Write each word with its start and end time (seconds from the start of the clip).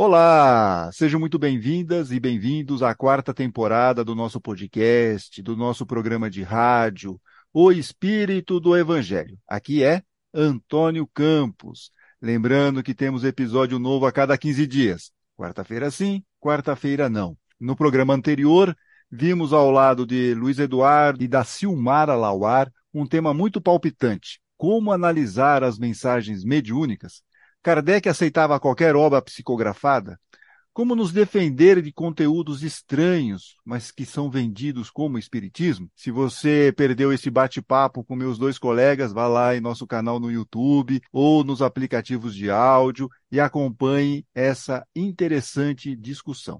Olá, 0.00 0.92
sejam 0.92 1.18
muito 1.18 1.40
bem-vindas 1.40 2.12
e 2.12 2.20
bem-vindos 2.20 2.84
à 2.84 2.94
quarta 2.94 3.34
temporada 3.34 4.04
do 4.04 4.14
nosso 4.14 4.40
podcast, 4.40 5.42
do 5.42 5.56
nosso 5.56 5.84
programa 5.84 6.30
de 6.30 6.40
rádio, 6.40 7.20
O 7.52 7.72
Espírito 7.72 8.60
do 8.60 8.76
Evangelho. 8.76 9.36
Aqui 9.44 9.82
é 9.82 10.04
Antônio 10.32 11.04
Campos. 11.12 11.90
Lembrando 12.22 12.80
que 12.80 12.94
temos 12.94 13.24
episódio 13.24 13.80
novo 13.80 14.06
a 14.06 14.12
cada 14.12 14.38
15 14.38 14.68
dias. 14.68 15.10
Quarta-feira 15.36 15.90
sim, 15.90 16.22
quarta-feira 16.38 17.10
não. 17.10 17.36
No 17.58 17.74
programa 17.74 18.14
anterior, 18.14 18.76
vimos 19.10 19.52
ao 19.52 19.68
lado 19.68 20.06
de 20.06 20.32
Luiz 20.32 20.60
Eduardo 20.60 21.24
e 21.24 21.26
da 21.26 21.42
Silmara 21.42 22.14
Lauar 22.14 22.70
um 22.94 23.04
tema 23.04 23.34
muito 23.34 23.60
palpitante: 23.60 24.40
como 24.56 24.92
analisar 24.92 25.64
as 25.64 25.76
mensagens 25.76 26.44
mediúnicas. 26.44 27.20
Kardec 27.68 28.08
aceitava 28.08 28.58
qualquer 28.58 28.96
obra 28.96 29.20
psicografada? 29.20 30.18
Como 30.72 30.96
nos 30.96 31.12
defender 31.12 31.82
de 31.82 31.92
conteúdos 31.92 32.62
estranhos, 32.62 33.56
mas 33.62 33.90
que 33.90 34.06
são 34.06 34.30
vendidos 34.30 34.90
como 34.90 35.18
espiritismo? 35.18 35.90
Se 35.94 36.10
você 36.10 36.72
perdeu 36.74 37.12
esse 37.12 37.28
bate-papo 37.28 38.02
com 38.02 38.16
meus 38.16 38.38
dois 38.38 38.58
colegas, 38.58 39.12
vá 39.12 39.28
lá 39.28 39.54
em 39.54 39.60
nosso 39.60 39.86
canal 39.86 40.18
no 40.18 40.32
YouTube 40.32 40.98
ou 41.12 41.44
nos 41.44 41.60
aplicativos 41.60 42.34
de 42.34 42.50
áudio 42.50 43.06
e 43.30 43.38
acompanhe 43.38 44.24
essa 44.34 44.82
interessante 44.96 45.94
discussão. 45.94 46.58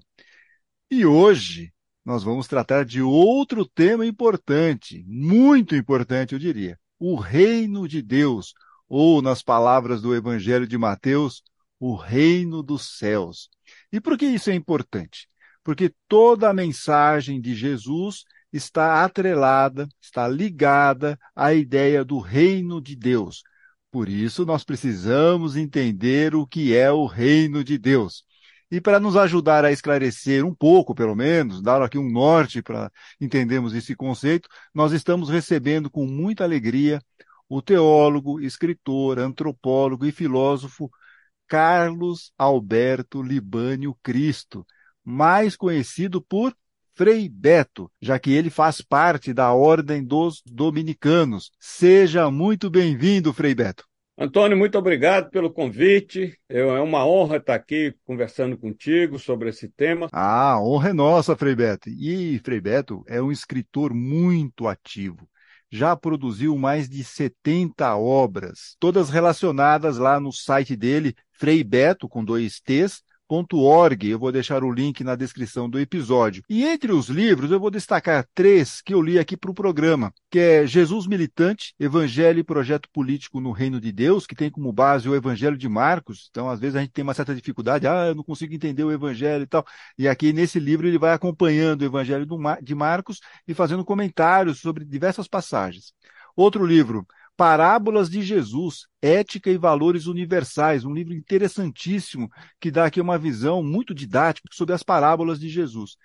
E 0.90 1.06
hoje 1.06 1.72
nós 2.04 2.22
vamos 2.22 2.46
tratar 2.46 2.84
de 2.84 3.00
outro 3.00 3.64
tema 3.64 4.04
importante, 4.04 5.02
muito 5.08 5.74
importante, 5.74 6.34
eu 6.34 6.38
diria: 6.38 6.78
o 6.98 7.14
reino 7.16 7.88
de 7.88 8.02
Deus, 8.02 8.52
ou, 8.88 9.20
nas 9.20 9.42
palavras 9.42 10.00
do 10.00 10.14
Evangelho 10.14 10.66
de 10.66 10.78
Mateus, 10.78 11.42
o 11.78 11.94
reino 11.94 12.62
dos 12.62 12.98
céus. 12.98 13.48
E 13.92 14.00
por 14.00 14.16
que 14.16 14.26
isso 14.26 14.50
é 14.50 14.54
importante? 14.54 15.28
Porque 15.62 15.92
toda 16.08 16.48
a 16.48 16.54
mensagem 16.54 17.40
de 17.40 17.54
Jesus 17.54 18.24
está 18.52 19.04
atrelada, 19.04 19.86
está 20.00 20.26
ligada 20.26 21.18
à 21.36 21.52
ideia 21.52 22.04
do 22.04 22.18
reino 22.18 22.80
de 22.80 22.96
Deus. 22.96 23.42
Por 23.90 24.08
isso, 24.08 24.44
nós 24.44 24.64
precisamos 24.64 25.56
entender 25.56 26.34
o 26.34 26.46
que 26.46 26.74
é 26.76 26.90
o 26.90 27.06
reino 27.06 27.62
de 27.62 27.78
Deus. 27.78 28.24
E 28.70 28.80
para 28.80 29.00
nos 29.00 29.16
ajudar 29.16 29.64
a 29.64 29.72
esclarecer 29.72 30.44
um 30.44 30.54
pouco, 30.54 30.94
pelo 30.94 31.14
menos, 31.14 31.62
dar 31.62 31.80
aqui 31.80 31.96
um 31.96 32.10
norte 32.10 32.62
para 32.62 32.92
entendermos 33.18 33.74
esse 33.74 33.96
conceito, 33.96 34.46
nós 34.74 34.92
estamos 34.92 35.30
recebendo 35.30 35.90
com 35.90 36.06
muita 36.06 36.44
alegria 36.44 37.00
o 37.48 37.62
teólogo, 37.62 38.40
escritor, 38.40 39.18
antropólogo 39.18 40.04
e 40.04 40.12
filósofo 40.12 40.90
Carlos 41.46 42.30
Alberto 42.36 43.22
Libânio 43.22 43.96
Cristo, 44.02 44.66
mais 45.02 45.56
conhecido 45.56 46.20
por 46.20 46.54
Frei 46.94 47.28
Beto, 47.28 47.90
já 48.02 48.18
que 48.18 48.32
ele 48.32 48.50
faz 48.50 48.82
parte 48.82 49.32
da 49.32 49.52
Ordem 49.52 50.04
dos 50.04 50.42
Dominicanos. 50.44 51.50
Seja 51.58 52.30
muito 52.30 52.68
bem-vindo, 52.68 53.32
Frei 53.32 53.54
Beto. 53.54 53.84
Antônio, 54.20 54.58
muito 54.58 54.76
obrigado 54.76 55.30
pelo 55.30 55.48
convite. 55.48 56.36
É 56.48 56.64
uma 56.64 57.06
honra 57.06 57.36
estar 57.36 57.54
aqui 57.54 57.94
conversando 58.04 58.58
contigo 58.58 59.16
sobre 59.16 59.48
esse 59.48 59.68
tema. 59.68 60.08
Ah, 60.12 60.60
honra 60.60 60.90
é 60.90 60.92
nossa, 60.92 61.36
Frei 61.36 61.54
Beto. 61.54 61.88
E 61.88 62.38
Frei 62.40 62.60
Beto 62.60 63.04
é 63.06 63.22
um 63.22 63.30
escritor 63.30 63.94
muito 63.94 64.66
ativo 64.66 65.28
já 65.70 65.96
produziu 65.96 66.56
mais 66.56 66.88
de 66.88 67.04
70 67.04 67.96
obras, 67.96 68.76
todas 68.78 69.10
relacionadas 69.10 69.98
lá 69.98 70.18
no 70.18 70.32
site 70.32 70.74
dele, 70.74 71.14
freibeto, 71.32 72.08
com 72.08 72.24
dois 72.24 72.60
T's, 72.60 73.02
org. 73.28 74.08
Eu 74.08 74.18
vou 74.18 74.32
deixar 74.32 74.62
o 74.64 74.72
link 74.72 75.02
na 75.04 75.14
descrição 75.14 75.68
do 75.68 75.78
episódio. 75.78 76.42
E 76.48 76.64
entre 76.64 76.92
os 76.92 77.08
livros, 77.08 77.50
eu 77.50 77.60
vou 77.60 77.70
destacar 77.70 78.26
três 78.34 78.80
que 78.80 78.94
eu 78.94 79.02
li 79.02 79.18
aqui 79.18 79.36
para 79.36 79.50
o 79.50 79.54
programa, 79.54 80.12
que 80.30 80.38
é 80.38 80.66
Jesus 80.66 81.06
Militante, 81.06 81.74
Evangelho 81.78 82.38
e 82.38 82.44
Projeto 82.44 82.88
Político 82.92 83.40
no 83.40 83.52
Reino 83.52 83.80
de 83.80 83.92
Deus, 83.92 84.26
que 84.26 84.34
tem 84.34 84.50
como 84.50 84.72
base 84.72 85.08
o 85.08 85.14
Evangelho 85.14 85.56
de 85.56 85.68
Marcos. 85.68 86.28
Então, 86.30 86.48
às 86.48 86.60
vezes, 86.60 86.76
a 86.76 86.80
gente 86.80 86.92
tem 86.92 87.02
uma 87.02 87.14
certa 87.14 87.34
dificuldade, 87.34 87.86
ah, 87.86 88.06
eu 88.08 88.14
não 88.14 88.24
consigo 88.24 88.54
entender 88.54 88.84
o 88.84 88.92
Evangelho 88.92 89.42
e 89.42 89.46
tal. 89.46 89.64
E 89.98 90.08
aqui, 90.08 90.32
nesse 90.32 90.58
livro, 90.58 90.86
ele 90.86 90.98
vai 90.98 91.12
acompanhando 91.12 91.82
o 91.82 91.84
Evangelho 91.84 92.26
de 92.62 92.74
Marcos 92.74 93.20
e 93.46 93.54
fazendo 93.54 93.84
comentários 93.84 94.60
sobre 94.60 94.84
diversas 94.84 95.28
passagens. 95.28 95.92
Outro 96.36 96.64
livro, 96.64 97.06
Parábolas 97.38 98.10
de 98.10 98.20
Jesus, 98.20 98.88
Ética 99.00 99.48
e 99.48 99.56
Valores 99.56 100.06
Universais, 100.06 100.84
um 100.84 100.92
livro 100.92 101.14
interessantíssimo 101.14 102.28
que 102.58 102.68
dá 102.68 102.86
aqui 102.86 103.00
uma 103.00 103.16
visão 103.16 103.62
muito 103.62 103.94
didática 103.94 104.48
sobre 104.52 104.74
as 104.74 104.82
parábolas 104.82 105.38
de 105.38 105.48
Jesus. 105.48 105.96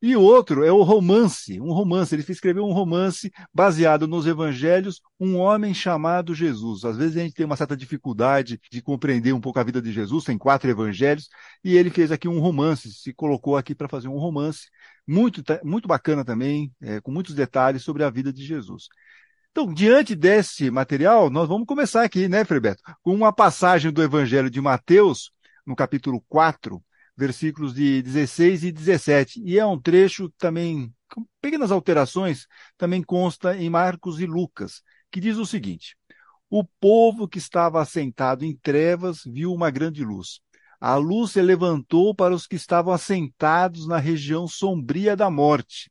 E 0.00 0.16
outro 0.16 0.64
é 0.64 0.72
o 0.72 0.82
romance, 0.82 1.60
um 1.60 1.70
romance. 1.70 2.14
Ele 2.14 2.24
escreveu 2.26 2.64
um 2.64 2.72
romance 2.72 3.30
baseado 3.52 4.08
nos 4.08 4.26
evangelhos, 4.26 5.02
Um 5.20 5.36
Homem 5.36 5.74
Chamado 5.74 6.34
Jesus. 6.34 6.82
Às 6.86 6.96
vezes 6.96 7.18
a 7.18 7.20
gente 7.20 7.34
tem 7.34 7.44
uma 7.44 7.56
certa 7.56 7.76
dificuldade 7.76 8.58
de 8.72 8.80
compreender 8.80 9.34
um 9.34 9.40
pouco 9.40 9.60
a 9.60 9.62
vida 9.62 9.82
de 9.82 9.92
Jesus, 9.92 10.24
tem 10.24 10.38
quatro 10.38 10.70
evangelhos, 10.70 11.28
e 11.62 11.76
ele 11.76 11.90
fez 11.90 12.10
aqui 12.10 12.26
um 12.26 12.40
romance, 12.40 12.90
se 12.90 13.12
colocou 13.12 13.54
aqui 13.54 13.74
para 13.74 13.86
fazer 13.86 14.08
um 14.08 14.16
romance, 14.16 14.70
muito, 15.06 15.42
muito 15.62 15.86
bacana 15.86 16.24
também, 16.24 16.72
é, 16.80 17.02
com 17.02 17.12
muitos 17.12 17.34
detalhes 17.34 17.82
sobre 17.82 18.02
a 18.02 18.08
vida 18.08 18.32
de 18.32 18.42
Jesus. 18.42 18.88
Então, 19.52 19.72
diante 19.74 20.14
desse 20.14 20.70
material, 20.70 21.28
nós 21.28 21.48
vamos 21.48 21.66
começar 21.66 22.04
aqui, 22.04 22.28
né, 22.28 22.44
Frebeto, 22.44 22.82
com 23.02 23.12
uma 23.12 23.32
passagem 23.32 23.90
do 23.90 24.00
Evangelho 24.02 24.48
de 24.48 24.60
Mateus, 24.60 25.32
no 25.66 25.74
capítulo 25.74 26.24
4, 26.28 26.80
versículos 27.16 27.74
de 27.74 28.00
16 28.00 28.62
e 28.62 28.72
17. 28.72 29.42
E 29.44 29.58
é 29.58 29.66
um 29.66 29.78
trecho 29.80 30.30
também, 30.38 30.94
com 31.12 31.26
pequenas 31.40 31.72
alterações, 31.72 32.46
também 32.78 33.02
consta 33.02 33.56
em 33.56 33.68
Marcos 33.68 34.20
e 34.20 34.26
Lucas, 34.26 34.82
que 35.10 35.20
diz 35.20 35.36
o 35.36 35.44
seguinte: 35.44 35.96
O 36.48 36.64
povo 36.80 37.26
que 37.26 37.38
estava 37.38 37.82
assentado 37.82 38.44
em 38.44 38.56
trevas 38.56 39.22
viu 39.26 39.52
uma 39.52 39.68
grande 39.68 40.04
luz. 40.04 40.40
A 40.80 40.94
luz 40.94 41.32
se 41.32 41.42
levantou 41.42 42.14
para 42.14 42.32
os 42.34 42.46
que 42.46 42.54
estavam 42.54 42.94
assentados 42.94 43.86
na 43.86 43.98
região 43.98 44.46
sombria 44.46 45.16
da 45.16 45.28
morte. 45.28 45.90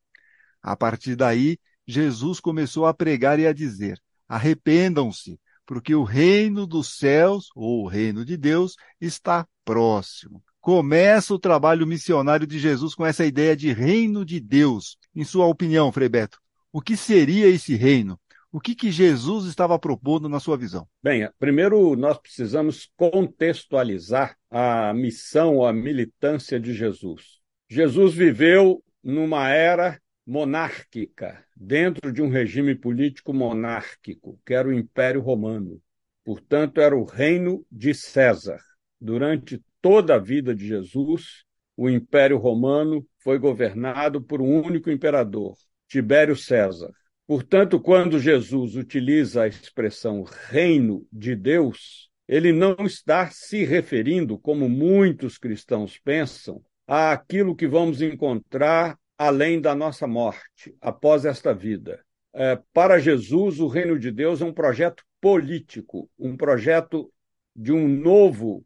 A 0.63 0.75
partir 0.77 1.17
daí, 1.17 1.59
Jesus 1.89 2.39
começou 2.39 2.85
a 2.85 2.93
pregar 2.93 3.39
e 3.39 3.47
a 3.47 3.53
dizer: 3.53 3.99
arrependam-se, 4.27 5.39
porque 5.65 5.95
o 5.95 6.03
reino 6.03 6.67
dos 6.67 6.97
céus, 6.97 7.49
ou 7.55 7.83
o 7.83 7.87
reino 7.87 8.23
de 8.23 8.37
Deus, 8.37 8.75
está 9.01 9.47
próximo. 9.65 10.43
Começa 10.61 11.33
o 11.33 11.39
trabalho 11.39 11.87
missionário 11.87 12.45
de 12.45 12.59
Jesus 12.59 12.93
com 12.93 13.03
essa 13.03 13.25
ideia 13.25 13.55
de 13.55 13.73
reino 13.73 14.23
de 14.23 14.39
Deus. 14.39 14.97
Em 15.15 15.23
sua 15.23 15.47
opinião, 15.47 15.91
Frei 15.91 16.07
Beto, 16.07 16.37
o 16.71 16.79
que 16.79 16.95
seria 16.95 17.47
esse 17.47 17.75
reino? 17.75 18.19
O 18.51 18.59
que, 18.59 18.75
que 18.75 18.91
Jesus 18.91 19.45
estava 19.45 19.79
propondo 19.79 20.29
na 20.29 20.39
sua 20.39 20.57
visão? 20.57 20.87
Bem, 21.01 21.27
primeiro 21.39 21.95
nós 21.95 22.19
precisamos 22.19 22.87
contextualizar 22.95 24.35
a 24.49 24.93
missão, 24.93 25.65
a 25.65 25.73
militância 25.73 26.59
de 26.59 26.73
Jesus. 26.73 27.39
Jesus 27.67 28.13
viveu 28.13 28.83
numa 29.03 29.49
era 29.49 29.99
monárquica, 30.29 31.43
dentro 31.55 32.13
de 32.13 32.21
um 32.21 32.29
regime 32.29 32.75
político 32.75 33.33
monárquico, 33.33 34.39
que 34.45 34.53
era 34.53 34.67
o 34.67 34.73
Império 34.73 35.21
Romano. 35.21 35.81
Portanto, 36.23 36.79
era 36.79 36.95
o 36.95 37.03
reino 37.03 37.65
de 37.71 37.95
César. 37.95 38.59
Durante 39.01 39.59
toda 39.81 40.13
a 40.13 40.19
vida 40.19 40.53
de 40.53 40.67
Jesus, 40.67 41.43
o 41.75 41.89
Império 41.89 42.37
Romano 42.37 43.03
foi 43.23 43.39
governado 43.39 44.21
por 44.21 44.39
um 44.39 44.61
único 44.61 44.91
imperador, 44.91 45.55
Tibério 45.87 46.35
César. 46.35 46.91
Portanto, 47.25 47.79
quando 47.79 48.19
Jesus 48.19 48.75
utiliza 48.75 49.41
a 49.41 49.47
expressão 49.47 50.21
reino 50.21 51.07
de 51.11 51.35
Deus, 51.35 52.07
ele 52.27 52.53
não 52.53 52.75
está 52.85 53.31
se 53.31 53.65
referindo, 53.65 54.37
como 54.37 54.69
muitos 54.69 55.39
cristãos 55.39 55.97
pensam, 55.97 56.61
àquilo 56.85 57.55
que 57.55 57.67
vamos 57.67 57.99
encontrar 58.03 58.95
além 59.19 59.59
da 59.59 59.75
nossa 59.75 60.07
morte, 60.07 60.73
após 60.79 61.25
esta 61.25 61.53
vida. 61.53 62.01
É, 62.33 62.57
para 62.73 62.99
Jesus, 62.99 63.59
o 63.59 63.67
reino 63.67 63.99
de 63.99 64.11
Deus 64.11 64.41
é 64.41 64.45
um 64.45 64.53
projeto 64.53 65.03
político, 65.19 66.09
um 66.17 66.37
projeto 66.37 67.11
de 67.53 67.73
um 67.73 67.85
novo 67.85 68.65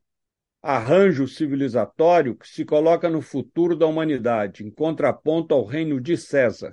arranjo 0.62 1.28
civilizatório 1.28 2.36
que 2.36 2.48
se 2.48 2.64
coloca 2.64 3.10
no 3.10 3.20
futuro 3.20 3.76
da 3.76 3.88
humanidade, 3.88 4.64
em 4.64 4.70
contraponto 4.70 5.56
ao 5.56 5.66
reino 5.66 6.00
de 6.00 6.16
César. 6.16 6.72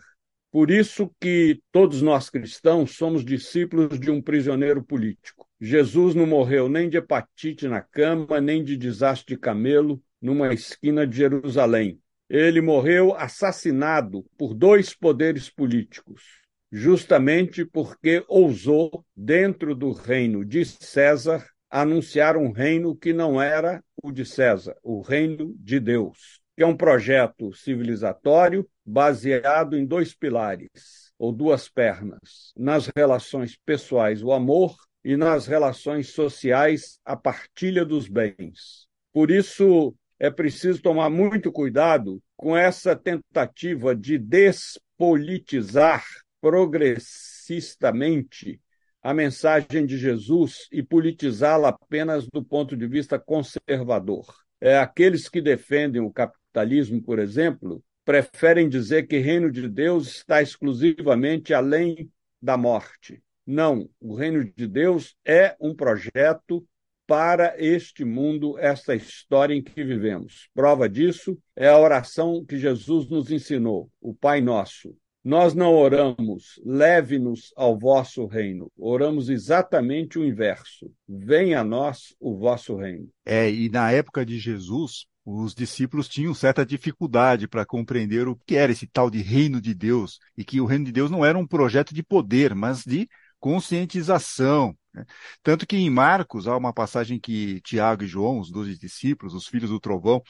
Por 0.52 0.70
isso 0.70 1.10
que 1.18 1.62
todos 1.72 2.02
nós 2.02 2.28
cristãos 2.28 2.96
somos 2.96 3.24
discípulos 3.24 3.98
de 3.98 4.10
um 4.10 4.20
prisioneiro 4.20 4.82
político. 4.82 5.48
Jesus 5.58 6.14
não 6.14 6.26
morreu 6.26 6.68
nem 6.68 6.88
de 6.88 6.98
hepatite 6.98 7.66
na 7.66 7.80
cama, 7.80 8.42
nem 8.42 8.62
de 8.62 8.76
desastre 8.76 9.36
de 9.36 9.40
camelo 9.40 10.02
numa 10.20 10.52
esquina 10.52 11.06
de 11.06 11.16
Jerusalém. 11.16 11.98
Ele 12.30 12.60
morreu 12.60 13.12
assassinado 13.16 14.24
por 14.38 14.54
dois 14.54 14.94
poderes 14.94 15.50
políticos, 15.50 16.22
justamente 16.70 17.64
porque 17.64 18.24
ousou, 18.28 19.04
dentro 19.16 19.74
do 19.74 19.90
reino 19.90 20.44
de 20.44 20.64
César, 20.64 21.44
anunciar 21.68 22.36
um 22.36 22.52
reino 22.52 22.94
que 22.94 23.12
não 23.12 23.42
era 23.42 23.82
o 24.00 24.12
de 24.12 24.24
César, 24.24 24.76
o 24.80 25.00
reino 25.00 25.52
de 25.58 25.80
Deus, 25.80 26.40
que 26.56 26.62
é 26.62 26.66
um 26.66 26.76
projeto 26.76 27.52
civilizatório 27.52 28.64
baseado 28.86 29.76
em 29.76 29.84
dois 29.84 30.14
pilares, 30.14 31.12
ou 31.18 31.32
duas 31.32 31.68
pernas, 31.68 32.52
nas 32.56 32.88
relações 32.96 33.58
pessoais, 33.66 34.22
o 34.22 34.30
amor, 34.30 34.76
e 35.04 35.16
nas 35.16 35.48
relações 35.48 36.10
sociais, 36.10 37.00
a 37.04 37.16
partilha 37.16 37.84
dos 37.84 38.06
bens. 38.06 38.86
Por 39.12 39.32
isso, 39.32 39.96
é 40.20 40.30
preciso 40.30 40.82
tomar 40.82 41.08
muito 41.08 41.50
cuidado 41.50 42.22
com 42.36 42.54
essa 42.54 42.94
tentativa 42.94 43.96
de 43.96 44.18
despolitizar 44.18 46.04
progressistamente 46.42 48.60
a 49.02 49.14
mensagem 49.14 49.86
de 49.86 49.96
Jesus 49.96 50.68
e 50.70 50.82
politizá-la 50.82 51.70
apenas 51.70 52.26
do 52.26 52.44
ponto 52.44 52.76
de 52.76 52.86
vista 52.86 53.18
conservador. 53.18 54.26
É, 54.60 54.76
aqueles 54.76 55.26
que 55.26 55.40
defendem 55.40 56.02
o 56.02 56.12
capitalismo, 56.12 57.02
por 57.02 57.18
exemplo, 57.18 57.82
preferem 58.04 58.68
dizer 58.68 59.06
que 59.06 59.18
o 59.18 59.22
reino 59.22 59.50
de 59.50 59.66
Deus 59.66 60.16
está 60.16 60.42
exclusivamente 60.42 61.54
além 61.54 62.12
da 62.42 62.58
morte. 62.58 63.22
Não, 63.46 63.88
o 63.98 64.14
reino 64.14 64.44
de 64.44 64.66
Deus 64.66 65.16
é 65.24 65.56
um 65.58 65.74
projeto 65.74 66.62
para 67.10 67.56
este 67.58 68.04
mundo, 68.04 68.56
esta 68.56 68.94
história 68.94 69.52
em 69.52 69.60
que 69.60 69.82
vivemos. 69.82 70.48
Prova 70.54 70.88
disso 70.88 71.36
é 71.56 71.66
a 71.66 71.76
oração 71.76 72.44
que 72.44 72.56
Jesus 72.56 73.10
nos 73.10 73.32
ensinou, 73.32 73.90
o 74.00 74.14
Pai 74.14 74.40
Nosso. 74.40 74.94
Nós 75.24 75.52
não 75.52 75.74
oramos, 75.74 76.60
leve-nos 76.64 77.52
ao 77.56 77.76
vosso 77.76 78.26
reino. 78.26 78.70
Oramos 78.78 79.28
exatamente 79.28 80.20
o 80.20 80.24
inverso. 80.24 80.88
Venha 81.08 81.62
a 81.62 81.64
nós 81.64 82.14
o 82.20 82.38
vosso 82.38 82.76
reino. 82.76 83.08
É, 83.26 83.50
e 83.50 83.68
na 83.68 83.90
época 83.90 84.24
de 84.24 84.38
Jesus, 84.38 85.04
os 85.26 85.52
discípulos 85.52 86.08
tinham 86.08 86.32
certa 86.32 86.64
dificuldade 86.64 87.48
para 87.48 87.66
compreender 87.66 88.28
o 88.28 88.38
que 88.46 88.54
era 88.54 88.70
esse 88.70 88.86
tal 88.86 89.10
de 89.10 89.20
reino 89.20 89.60
de 89.60 89.74
Deus 89.74 90.20
e 90.38 90.44
que 90.44 90.60
o 90.60 90.64
reino 90.64 90.84
de 90.84 90.92
Deus 90.92 91.10
não 91.10 91.24
era 91.24 91.36
um 91.36 91.46
projeto 91.46 91.92
de 91.92 92.04
poder, 92.04 92.54
mas 92.54 92.84
de 92.84 93.08
conscientização. 93.40 94.76
Né? 94.94 95.04
Tanto 95.42 95.66
que 95.66 95.76
em 95.76 95.90
Marcos 95.90 96.46
há 96.46 96.56
uma 96.56 96.72
passagem 96.72 97.18
que 97.18 97.60
Tiago 97.62 98.04
e 98.04 98.06
João, 98.06 98.38
os 98.38 98.50
dois 98.50 98.78
discípulos, 98.78 99.34
os 99.34 99.46
filhos 99.46 99.70
do 99.70 99.80
trovão, 99.80 100.22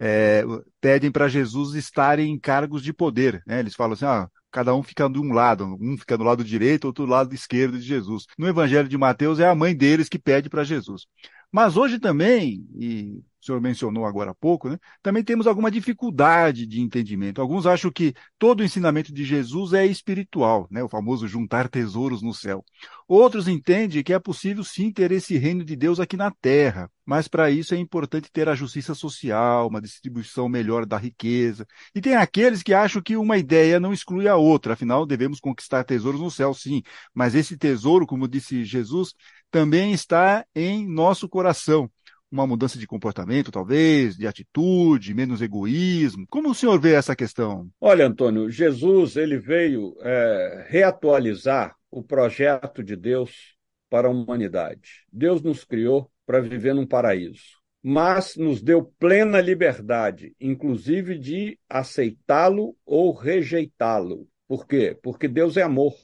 é, 0.00 0.42
pedem 0.80 1.10
para 1.10 1.28
Jesus 1.28 1.74
estarem 1.74 2.32
em 2.32 2.38
cargos 2.38 2.82
de 2.82 2.92
poder. 2.92 3.42
Né? 3.46 3.60
Eles 3.60 3.74
falam 3.74 3.92
assim: 3.92 4.06
ah, 4.06 4.28
cada 4.50 4.74
um 4.74 4.82
fica 4.82 5.08
de 5.08 5.18
um 5.18 5.32
lado, 5.32 5.76
um 5.80 5.96
fica 5.96 6.16
do 6.16 6.24
lado 6.24 6.42
direito, 6.42 6.86
outro 6.86 7.04
do 7.04 7.10
lado 7.10 7.34
esquerdo 7.34 7.78
de 7.78 7.84
Jesus. 7.86 8.24
No 8.38 8.48
Evangelho 8.48 8.88
de 8.88 8.98
Mateus 8.98 9.38
é 9.38 9.48
a 9.48 9.54
mãe 9.54 9.76
deles 9.76 10.08
que 10.08 10.18
pede 10.18 10.48
para 10.48 10.64
Jesus. 10.64 11.06
Mas 11.50 11.76
hoje 11.76 11.98
também, 11.98 12.66
e 12.74 13.22
o 13.40 13.44
senhor 13.46 13.60
mencionou 13.60 14.04
agora 14.04 14.32
há 14.32 14.34
pouco, 14.34 14.68
né, 14.68 14.78
também 15.02 15.22
temos 15.22 15.46
alguma 15.46 15.70
dificuldade 15.70 16.66
de 16.66 16.80
entendimento. 16.80 17.40
Alguns 17.40 17.66
acham 17.66 17.90
que 17.90 18.12
todo 18.38 18.60
o 18.60 18.64
ensinamento 18.64 19.12
de 19.12 19.24
Jesus 19.24 19.72
é 19.72 19.86
espiritual, 19.86 20.66
né, 20.70 20.82
o 20.82 20.88
famoso 20.88 21.26
juntar 21.26 21.68
tesouros 21.68 22.20
no 22.20 22.34
céu. 22.34 22.64
Outros 23.06 23.48
entendem 23.48 24.02
que 24.02 24.12
é 24.12 24.18
possível 24.18 24.62
sim 24.64 24.92
ter 24.92 25.12
esse 25.12 25.38
reino 25.38 25.64
de 25.64 25.76
Deus 25.76 25.98
aqui 26.00 26.16
na 26.16 26.30
terra, 26.30 26.90
mas 27.06 27.26
para 27.26 27.50
isso 27.50 27.74
é 27.74 27.78
importante 27.78 28.30
ter 28.30 28.48
a 28.48 28.54
justiça 28.54 28.94
social, 28.94 29.68
uma 29.68 29.80
distribuição 29.80 30.46
melhor 30.48 30.84
da 30.84 30.98
riqueza. 30.98 31.66
E 31.94 32.00
tem 32.02 32.16
aqueles 32.16 32.62
que 32.62 32.74
acham 32.74 33.00
que 33.00 33.16
uma 33.16 33.38
ideia 33.38 33.80
não 33.80 33.94
exclui 33.94 34.28
a 34.28 34.36
outra, 34.36 34.74
afinal 34.74 35.06
devemos 35.06 35.40
conquistar 35.40 35.84
tesouros 35.84 36.20
no 36.20 36.30
céu, 36.30 36.52
sim, 36.52 36.82
mas 37.14 37.34
esse 37.34 37.56
tesouro, 37.56 38.06
como 38.06 38.28
disse 38.28 38.62
Jesus, 38.64 39.14
também 39.50 39.92
está 39.92 40.44
em 40.54 40.86
nosso 40.86 41.28
coração. 41.28 41.90
Uma 42.30 42.46
mudança 42.46 42.78
de 42.78 42.86
comportamento, 42.86 43.50
talvez, 43.50 44.16
de 44.16 44.26
atitude, 44.26 45.14
menos 45.14 45.40
egoísmo. 45.40 46.26
Como 46.28 46.50
o 46.50 46.54
senhor 46.54 46.78
vê 46.78 46.92
essa 46.92 47.16
questão? 47.16 47.68
Olha, 47.80 48.06
Antônio, 48.06 48.50
Jesus 48.50 49.16
ele 49.16 49.38
veio 49.38 49.96
é, 50.02 50.66
reatualizar 50.68 51.74
o 51.90 52.02
projeto 52.02 52.82
de 52.82 52.94
Deus 52.94 53.56
para 53.88 54.08
a 54.08 54.10
humanidade. 54.10 55.06
Deus 55.10 55.42
nos 55.42 55.64
criou 55.64 56.10
para 56.26 56.40
viver 56.40 56.74
num 56.74 56.86
paraíso, 56.86 57.58
mas 57.82 58.36
nos 58.36 58.60
deu 58.60 58.84
plena 58.98 59.40
liberdade, 59.40 60.34
inclusive 60.38 61.18
de 61.18 61.58
aceitá-lo 61.66 62.76
ou 62.84 63.12
rejeitá-lo. 63.14 64.28
Por 64.46 64.66
quê? 64.66 64.98
Porque 65.02 65.26
Deus 65.26 65.56
é 65.56 65.62
amor 65.62 65.94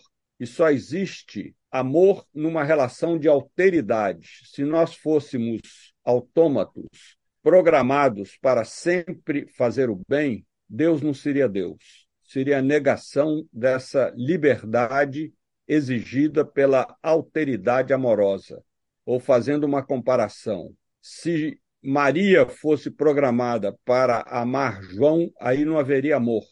e 0.40 0.46
só 0.46 0.70
existe 0.70 1.54
amor 1.74 2.24
numa 2.32 2.62
relação 2.62 3.18
de 3.18 3.26
alteridade. 3.26 4.28
Se 4.44 4.62
nós 4.64 4.94
fôssemos 4.94 5.60
autômatos, 6.04 7.16
programados 7.42 8.38
para 8.40 8.64
sempre 8.64 9.48
fazer 9.48 9.90
o 9.90 10.00
bem, 10.08 10.46
Deus 10.68 11.02
não 11.02 11.12
seria 11.12 11.48
Deus. 11.48 12.06
Seria 12.22 12.58
a 12.58 12.62
negação 12.62 13.44
dessa 13.52 14.12
liberdade 14.16 15.32
exigida 15.66 16.44
pela 16.44 16.96
alteridade 17.02 17.92
amorosa. 17.92 18.62
Ou 19.04 19.18
fazendo 19.18 19.64
uma 19.64 19.84
comparação, 19.84 20.72
se 21.02 21.58
Maria 21.82 22.46
fosse 22.46 22.88
programada 22.88 23.76
para 23.84 24.20
amar 24.28 24.80
João, 24.80 25.28
aí 25.40 25.64
não 25.64 25.76
haveria 25.76 26.16
amor. 26.16 26.44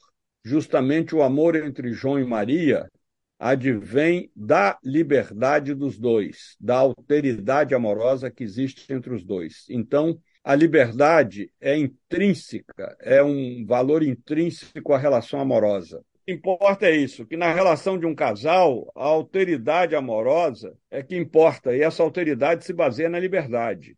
Justamente 0.45 1.15
o 1.15 1.23
amor 1.23 1.55
entre 1.55 1.93
João 1.93 2.19
e 2.19 2.25
Maria 2.25 2.91
advém 3.43 4.31
da 4.37 4.79
liberdade 4.85 5.75
dos 5.75 5.99
dois, 5.99 6.57
da 6.61 6.77
alteridade 6.77 7.75
amorosa 7.75 8.31
que 8.31 8.45
existe 8.45 8.93
entre 8.93 9.13
os 9.13 9.25
dois. 9.25 9.67
Então, 9.69 10.17
a 10.45 10.55
liberdade 10.55 11.53
é 11.61 11.77
intrínseca, 11.77 12.97
é 13.01 13.21
um 13.21 13.67
valor 13.67 14.05
intrínseco 14.05 14.93
à 14.93 14.99
relação 14.99 15.41
amorosa. 15.41 15.99
O 15.99 16.25
que 16.25 16.33
importa 16.33 16.87
é 16.87 16.95
isso, 16.95 17.27
que 17.27 17.37
na 17.37 17.53
relação 17.53 17.99
de 17.99 18.07
um 18.07 18.15
casal, 18.15 18.89
a 18.95 19.07
alteridade 19.07 19.97
amorosa 19.97 20.77
é 20.89 21.03
que 21.03 21.17
importa, 21.17 21.77
e 21.77 21.83
essa 21.83 22.01
alteridade 22.05 22.65
se 22.65 22.73
baseia 22.73 23.09
na 23.09 23.19
liberdade. 23.19 23.97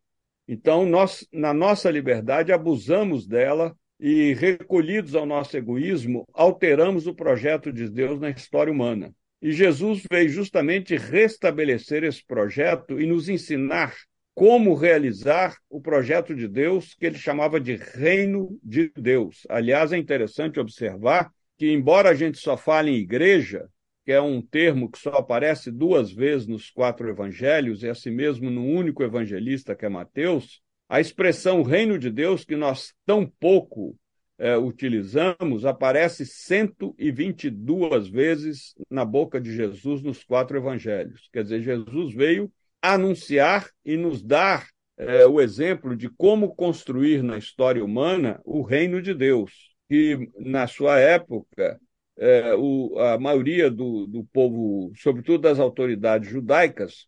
Então, 0.48 0.86
nós, 0.86 1.28
na 1.30 1.52
nossa 1.52 1.90
liberdade, 1.90 2.50
abusamos 2.50 3.26
dela 3.26 3.76
e, 4.00 4.32
recolhidos 4.32 5.14
ao 5.14 5.26
nosso 5.26 5.54
egoísmo, 5.54 6.24
alteramos 6.32 7.06
o 7.06 7.14
projeto 7.14 7.70
de 7.70 7.90
Deus 7.90 8.18
na 8.18 8.30
história 8.30 8.72
humana. 8.72 9.14
E 9.44 9.52
Jesus 9.52 10.02
veio 10.10 10.30
justamente 10.30 10.96
restabelecer 10.96 12.02
esse 12.02 12.24
projeto 12.24 12.98
e 12.98 13.04
nos 13.04 13.28
ensinar 13.28 13.94
como 14.34 14.72
realizar 14.72 15.58
o 15.68 15.82
projeto 15.82 16.34
de 16.34 16.48
Deus 16.48 16.94
que 16.94 17.04
ele 17.04 17.18
chamava 17.18 17.60
de 17.60 17.76
Reino 17.76 18.58
de 18.62 18.90
Deus. 18.96 19.46
Aliás, 19.50 19.92
é 19.92 19.98
interessante 19.98 20.58
observar 20.58 21.30
que, 21.58 21.70
embora 21.70 22.08
a 22.08 22.14
gente 22.14 22.38
só 22.38 22.56
fale 22.56 22.90
em 22.90 22.94
igreja, 22.96 23.68
que 24.06 24.12
é 24.12 24.20
um 24.20 24.40
termo 24.40 24.90
que 24.90 24.98
só 24.98 25.10
aparece 25.10 25.70
duas 25.70 26.10
vezes 26.10 26.46
nos 26.46 26.70
quatro 26.70 27.06
evangelhos, 27.06 27.82
e 27.82 27.88
assim 27.90 28.10
mesmo 28.10 28.50
no 28.50 28.64
único 28.64 29.02
evangelista 29.02 29.76
que 29.76 29.84
é 29.84 29.90
Mateus, 29.90 30.62
a 30.88 31.02
expressão 31.02 31.62
reino 31.62 31.98
de 31.98 32.10
Deus, 32.10 32.46
que 32.46 32.56
nós 32.56 32.94
tão 33.04 33.30
pouco 33.38 33.94
é, 34.38 34.56
utilizamos 34.56 35.64
aparece 35.64 36.26
122 36.26 38.08
vezes 38.08 38.74
na 38.90 39.04
boca 39.04 39.40
de 39.40 39.54
Jesus 39.54 40.02
nos 40.02 40.24
quatro 40.24 40.56
evangelhos. 40.56 41.28
Quer 41.32 41.44
dizer, 41.44 41.62
Jesus 41.62 42.14
veio 42.14 42.52
anunciar 42.82 43.70
e 43.84 43.96
nos 43.96 44.22
dar 44.22 44.66
é, 44.96 45.26
o 45.26 45.40
exemplo 45.40 45.96
de 45.96 46.08
como 46.08 46.54
construir 46.54 47.22
na 47.22 47.38
história 47.38 47.84
humana 47.84 48.40
o 48.44 48.62
reino 48.62 49.00
de 49.00 49.14
Deus, 49.14 49.74
que 49.88 50.30
na 50.38 50.66
sua 50.66 50.98
época 50.98 51.80
é, 52.16 52.54
o, 52.54 52.98
a 52.98 53.18
maioria 53.18 53.70
do, 53.70 54.06
do, 54.06 54.24
povo, 54.24 54.92
sobretudo 54.96 55.42
das 55.42 55.58
autoridades 55.58 56.28
judaicas, 56.28 57.06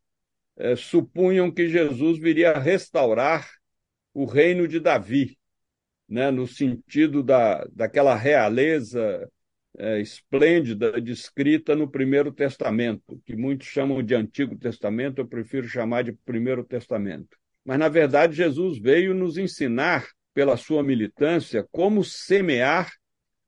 é, 0.56 0.75
supunham 0.75 1.50
que 1.50 1.68
Jesus 1.68 2.18
viria 2.18 2.59
restaurar 2.59 3.49
o 4.14 4.25
reino 4.25 4.66
de 4.66 4.80
Davi, 4.80 5.38
né, 6.09 6.31
no 6.31 6.47
sentido 6.47 7.23
da, 7.23 7.65
daquela 7.73 8.15
realeza 8.15 9.29
é, 9.79 10.01
esplêndida 10.01 11.01
descrita 11.01 11.75
no 11.75 11.89
Primeiro 11.89 12.33
Testamento, 12.33 13.21
que 13.25 13.37
muitos 13.37 13.67
chamam 13.67 14.03
de 14.03 14.15
Antigo 14.15 14.57
Testamento, 14.57 15.21
eu 15.21 15.27
prefiro 15.27 15.69
chamar 15.69 16.05
de 16.05 16.13
Primeiro 16.13 16.65
Testamento. 16.65 17.37
Mas, 17.65 17.79
na 17.79 17.89
verdade, 17.89 18.37
Jesus 18.37 18.79
veio 18.79 19.13
nos 19.13 19.37
ensinar, 19.37 20.07
pela 20.33 20.57
sua 20.59 20.83
militância, 20.83 21.67
como 21.73 22.05
semear 22.05 22.93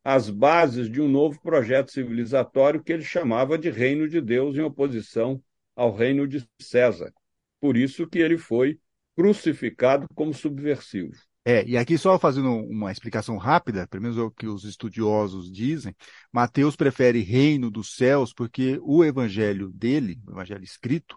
as 0.03 0.31
bases 0.31 0.91
de 0.91 1.03
um 1.03 1.09
novo 1.09 1.39
projeto 1.43 1.93
civilizatório 1.93 2.83
que 2.83 2.91
ele 2.91 3.05
chamava 3.05 3.59
de 3.59 3.69
Reino 3.69 4.09
de 4.09 4.23
Deus, 4.23 4.57
em 4.57 4.63
oposição 4.63 5.39
ao 5.77 5.95
Reino 5.95 6.27
de 6.27 6.43
César. 6.59 7.13
Por 7.61 7.77
isso 7.77 8.07
que 8.07 8.19
ele 8.19 8.39
foi 8.39 8.79
crucificado 9.15 10.07
como 10.15 10.33
subversivo. 10.33 11.13
É, 11.45 11.65
e 11.67 11.79
aqui 11.79 11.97
só 11.97 12.19
fazendo 12.19 12.51
uma 12.51 12.93
explicação 12.93 13.39
rápida, 13.39 13.87
pelo 13.89 14.03
menos 14.03 14.19
é 14.19 14.21
o 14.21 14.31
que 14.31 14.47
os 14.47 14.65
estudiosos 14.65 15.51
dizem, 15.51 15.97
Mateus 16.31 16.77
prefere 16.77 17.21
reino 17.23 17.71
dos 17.71 17.97
céus 17.97 18.35
porque 18.35 18.79
o 18.83 19.03
evangelho 19.03 19.71
dele, 19.73 20.21
o 20.27 20.33
evangelho 20.33 20.63
escrito, 20.63 21.17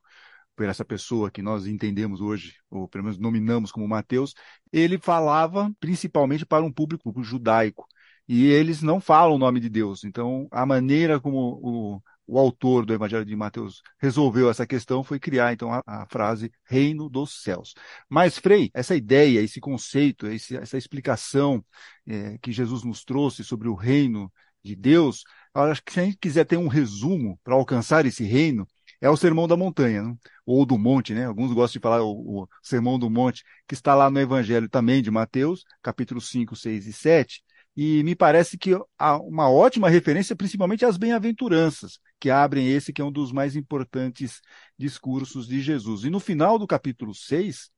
por 0.56 0.68
essa 0.68 0.86
pessoa 0.86 1.32
que 1.32 1.42
nós 1.42 1.66
entendemos 1.66 2.22
hoje, 2.22 2.56
ou 2.70 2.88
pelo 2.88 3.06
menos 3.06 3.20
nominamos 3.20 3.72
como 3.72 3.88
Mateus, 3.88 4.34
ele 4.72 4.98
falava 4.98 5.72
principalmente 5.80 6.46
para 6.46 6.64
um 6.64 6.72
público 6.72 7.12
judaico. 7.24 7.88
E 8.28 8.46
eles 8.48 8.82
não 8.82 9.02
falam 9.02 9.36
o 9.36 9.40
nome 9.40 9.60
de 9.60 9.70
Deus. 9.70 10.04
Então, 10.04 10.48
a 10.52 10.66
maneira 10.66 11.20
como 11.20 11.60
o, 11.62 12.02
o 12.32 12.40
autor 12.40 12.86
do 12.86 12.94
Evangelho 12.94 13.26
de 13.26 13.36
Mateus 13.36 13.84
resolveu 14.00 14.50
essa 14.50 14.66
questão 14.66 15.04
foi 15.04 15.20
criar, 15.20 15.52
então, 15.52 15.70
a, 15.74 15.84
a 15.86 16.06
frase 16.06 16.50
reino 16.64 17.10
dos 17.10 17.44
céus. 17.44 17.74
Mas, 18.08 18.38
Frei, 18.38 18.72
essa 18.74 18.96
ideia, 18.96 19.42
esse 19.42 19.60
conceito, 19.60 20.28
esse, 20.28 20.56
essa 20.56 20.78
explicação 20.78 21.62
é, 22.08 22.38
que 22.38 22.54
Jesus 22.54 22.86
nos 22.86 23.04
trouxe 23.04 23.44
sobre 23.44 23.68
o 23.68 23.76
reino 23.76 24.32
de 24.64 24.78
Deus, 24.78 25.26
eu 25.54 25.64
acho 25.64 25.84
que 25.84 25.92
se 25.92 26.00
a 26.00 26.06
gente 26.06 26.18
quiser 26.18 26.46
ter 26.46 26.56
um 26.56 26.70
resumo 26.70 27.38
para 27.44 27.54
alcançar 27.54 28.06
esse 28.06 28.24
reino, 28.24 28.66
é 29.02 29.10
o 29.10 29.18
Sermão 29.18 29.46
da 29.46 29.58
Montanha, 29.58 30.04
né? 30.04 30.16
ou 30.46 30.66
do 30.66 30.78
Monte, 30.78 31.14
né? 31.14 31.26
Alguns 31.26 31.52
gostam 31.52 31.80
de 31.80 31.84
falar 31.84 32.02
o, 32.02 32.44
o, 32.44 32.48
Sermão 32.64 32.98
do 32.98 33.10
Monte, 33.10 33.44
que 33.68 33.74
está 33.74 33.94
lá 33.94 34.10
no 34.10 34.20
Evangelho 34.22 34.70
também 34.70 35.02
de 35.02 35.12
Mateus, 35.12 35.66
capítulos 35.82 36.30
5, 36.30 36.56
6 36.56 36.88
e 36.88 36.94
7, 36.94 37.44
e 37.76 38.04
me 38.04 38.16
parece 38.16 38.58
que 38.58 38.72
há 38.98 39.18
uma 39.18 39.50
ótima 39.50 39.90
referência, 39.90 40.36
principalmente 40.36 40.86
às 40.86 40.98
bem-aventuranças, 40.98 42.00
que 42.22 42.30
abrem 42.30 42.70
esse 42.70 42.94
que 42.94 43.02
é 43.02 43.06
um 43.06 43.12
dos 43.12 43.32
mais 43.32 43.56
importantes 43.56 44.42
discursos 44.78 45.48
de 45.48 45.60
Jesus. 45.60 46.04
E 46.04 46.10
no 46.12 46.20
final 46.20 46.60
do 46.60 46.68
capítulo 46.68 47.16
6, 47.16 47.72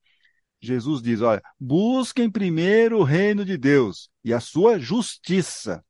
Jesus 0.61 1.01
diz: 1.01 1.21
olha, 1.21 1.41
busquem 1.57 2.29
primeiro 2.29 2.99
o 2.99 3.03
reino 3.03 3.45
de 3.45 3.57
Deus 3.57 4.09
e 4.23 4.33
a 4.33 4.41
sua 4.41 4.77
justiça, 4.77 5.83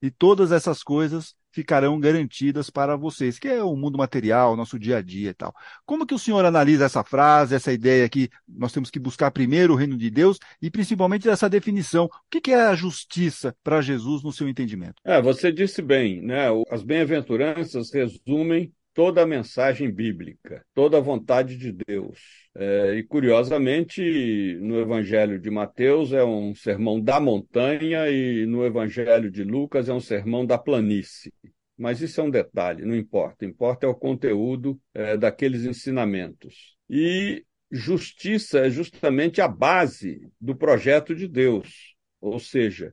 e 0.00 0.10
todas 0.10 0.50
essas 0.52 0.82
coisas 0.82 1.34
ficarão 1.58 1.98
garantidas 1.98 2.70
para 2.70 2.94
vocês, 2.94 3.36
que 3.36 3.48
é 3.48 3.60
o 3.60 3.74
mundo 3.74 3.98
material, 3.98 4.54
nosso 4.54 4.78
dia 4.78 4.98
a 4.98 5.02
dia 5.02 5.30
e 5.30 5.34
tal. 5.34 5.52
Como 5.84 6.06
que 6.06 6.14
o 6.14 6.18
senhor 6.18 6.44
analisa 6.44 6.84
essa 6.84 7.02
frase, 7.02 7.52
essa 7.52 7.72
ideia 7.72 8.08
que 8.08 8.30
nós 8.46 8.72
temos 8.72 8.92
que 8.92 8.98
buscar 9.00 9.32
primeiro 9.32 9.72
o 9.72 9.76
reino 9.76 9.96
de 9.98 10.08
Deus 10.08 10.38
e 10.62 10.70
principalmente 10.70 11.28
essa 11.28 11.50
definição? 11.50 12.04
O 12.04 12.40
que 12.40 12.52
é 12.52 12.60
a 12.60 12.76
justiça 12.76 13.56
para 13.64 13.80
Jesus 13.80 14.22
no 14.22 14.32
seu 14.32 14.48
entendimento? 14.48 15.02
É, 15.04 15.20
você 15.20 15.50
disse 15.50 15.82
bem, 15.82 16.22
né? 16.22 16.46
As 16.70 16.84
bem-aventuranças 16.84 17.92
resumem 17.92 18.72
toda 18.98 19.22
a 19.22 19.26
mensagem 19.26 19.88
bíblica, 19.92 20.66
toda 20.74 20.98
a 20.98 21.00
vontade 21.00 21.56
de 21.56 21.70
Deus. 21.70 22.18
É, 22.52 22.94
e, 22.96 23.04
curiosamente, 23.04 24.58
no 24.60 24.76
Evangelho 24.80 25.38
de 25.38 25.48
Mateus 25.48 26.12
é 26.12 26.24
um 26.24 26.52
sermão 26.52 27.00
da 27.00 27.20
montanha 27.20 28.10
e 28.10 28.44
no 28.44 28.66
Evangelho 28.66 29.30
de 29.30 29.44
Lucas 29.44 29.88
é 29.88 29.94
um 29.94 30.00
sermão 30.00 30.44
da 30.44 30.58
planície. 30.58 31.32
Mas 31.76 32.00
isso 32.00 32.20
é 32.20 32.24
um 32.24 32.30
detalhe, 32.30 32.84
não 32.84 32.96
importa. 32.96 33.44
Importa 33.44 33.86
é 33.86 33.88
o 33.88 33.94
conteúdo 33.94 34.76
é, 34.92 35.16
daqueles 35.16 35.64
ensinamentos. 35.64 36.76
E 36.90 37.44
justiça 37.70 38.66
é 38.66 38.68
justamente 38.68 39.40
a 39.40 39.46
base 39.46 40.28
do 40.40 40.56
projeto 40.56 41.14
de 41.14 41.28
Deus. 41.28 41.94
Ou 42.20 42.40
seja, 42.40 42.92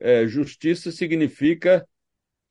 é, 0.00 0.26
justiça 0.26 0.90
significa 0.90 1.86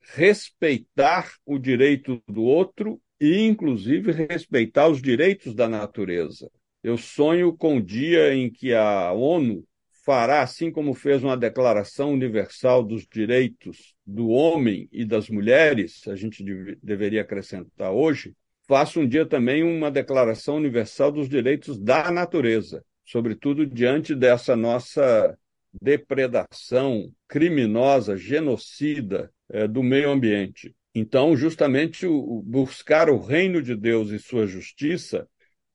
respeitar 0.01 1.31
o 1.45 1.57
direito 1.57 2.21
do 2.27 2.43
outro 2.43 3.01
e, 3.19 3.45
inclusive, 3.45 4.11
respeitar 4.11 4.87
os 4.87 5.01
direitos 5.01 5.53
da 5.53 5.69
natureza. 5.69 6.49
Eu 6.83 6.97
sonho 6.97 7.55
com 7.55 7.77
o 7.77 7.81
dia 7.81 8.33
em 8.33 8.49
que 8.49 8.73
a 8.73 9.11
ONU 9.13 9.63
fará, 10.03 10.41
assim 10.41 10.71
como 10.71 10.93
fez 10.93 11.23
uma 11.23 11.37
Declaração 11.37 12.11
Universal 12.13 12.83
dos 12.83 13.05
Direitos 13.05 13.93
do 14.05 14.29
Homem 14.29 14.89
e 14.91 15.05
das 15.05 15.29
Mulheres, 15.29 16.07
a 16.07 16.15
gente 16.15 16.43
deveria 16.81 17.21
acrescentar 17.21 17.91
hoje, 17.91 18.33
faça 18.67 18.99
um 18.99 19.07
dia 19.07 19.25
também 19.25 19.63
uma 19.63 19.91
Declaração 19.91 20.55
Universal 20.55 21.11
dos 21.11 21.29
Direitos 21.29 21.77
da 21.77 22.09
Natureza, 22.09 22.83
sobretudo 23.05 23.65
diante 23.65 24.15
dessa 24.15 24.55
nossa 24.55 25.37
depredação 25.79 27.11
criminosa, 27.27 28.17
genocida 28.17 29.31
é, 29.51 29.67
do 29.67 29.83
meio 29.83 30.09
ambiente. 30.09 30.75
Então, 30.93 31.35
justamente, 31.35 32.05
o, 32.05 32.41
buscar 32.45 33.09
o 33.09 33.19
reino 33.19 33.61
de 33.61 33.75
Deus 33.75 34.09
e 34.09 34.19
sua 34.19 34.45
justiça 34.45 35.27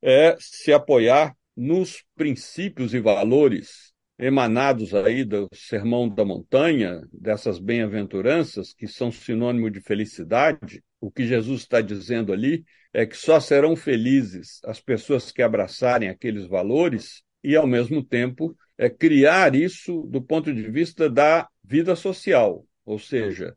é 0.02 0.36
se 0.38 0.72
apoiar 0.72 1.34
nos 1.56 2.04
princípios 2.14 2.92
e 2.92 3.00
valores 3.00 3.94
emanados 4.18 4.94
aí 4.94 5.24
do 5.24 5.48
Sermão 5.54 6.08
da 6.08 6.24
Montanha, 6.24 7.02
dessas 7.12 7.58
bem-aventuranças, 7.58 8.72
que 8.72 8.86
são 8.86 9.12
sinônimo 9.12 9.70
de 9.70 9.80
felicidade. 9.80 10.82
O 11.00 11.10
que 11.10 11.26
Jesus 11.26 11.62
está 11.62 11.80
dizendo 11.80 12.32
ali 12.32 12.64
é 12.92 13.04
que 13.04 13.16
só 13.16 13.38
serão 13.40 13.76
felizes 13.76 14.60
as 14.64 14.80
pessoas 14.80 15.30
que 15.30 15.42
abraçarem 15.42 16.08
aqueles 16.08 16.46
valores 16.46 17.22
e, 17.44 17.54
ao 17.54 17.66
mesmo 17.66 18.02
tempo, 18.02 18.56
é 18.78 18.88
criar 18.88 19.54
isso 19.54 20.02
do 20.08 20.22
ponto 20.22 20.52
de 20.52 20.70
vista 20.70 21.08
da 21.08 21.46
vida 21.62 21.94
social, 21.94 22.64
ou 22.84 22.98
seja, 22.98 23.54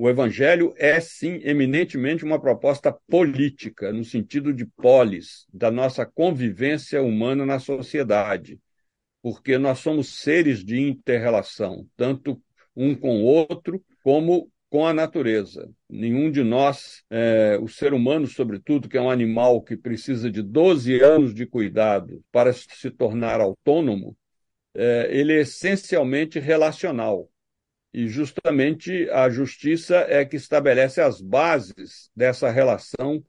o 0.00 0.08
evangelho 0.08 0.72
é, 0.76 1.00
sim, 1.00 1.40
eminentemente 1.42 2.24
uma 2.24 2.40
proposta 2.40 2.92
política, 2.92 3.92
no 3.92 4.04
sentido 4.04 4.54
de 4.54 4.64
polis, 4.64 5.44
da 5.52 5.72
nossa 5.72 6.06
convivência 6.06 7.02
humana 7.02 7.44
na 7.44 7.58
sociedade, 7.58 8.60
porque 9.20 9.58
nós 9.58 9.80
somos 9.80 10.20
seres 10.20 10.64
de 10.64 10.80
interrelação, 10.80 11.84
tanto 11.96 12.40
um 12.76 12.94
com 12.94 13.24
o 13.24 13.24
outro, 13.24 13.84
como 14.04 14.48
com 14.70 14.86
a 14.86 14.94
natureza. 14.94 15.68
Nenhum 15.90 16.30
de 16.30 16.44
nós, 16.44 17.02
é, 17.10 17.58
o 17.60 17.66
ser 17.66 17.92
humano, 17.92 18.28
sobretudo, 18.28 18.88
que 18.88 18.96
é 18.96 19.02
um 19.02 19.10
animal 19.10 19.60
que 19.60 19.76
precisa 19.76 20.30
de 20.30 20.42
12 20.42 21.00
anos 21.00 21.34
de 21.34 21.44
cuidado 21.44 22.22
para 22.30 22.52
se 22.52 22.88
tornar 22.88 23.40
autônomo, 23.40 24.16
é, 24.76 25.08
ele 25.10 25.32
é 25.32 25.40
essencialmente 25.40 26.38
relacional. 26.38 27.28
E 27.92 28.06
justamente 28.08 29.08
a 29.10 29.30
justiça 29.30 29.96
é 30.08 30.24
que 30.24 30.36
estabelece 30.36 31.00
as 31.00 31.20
bases 31.20 32.10
dessa 32.14 32.50
relação 32.50 33.24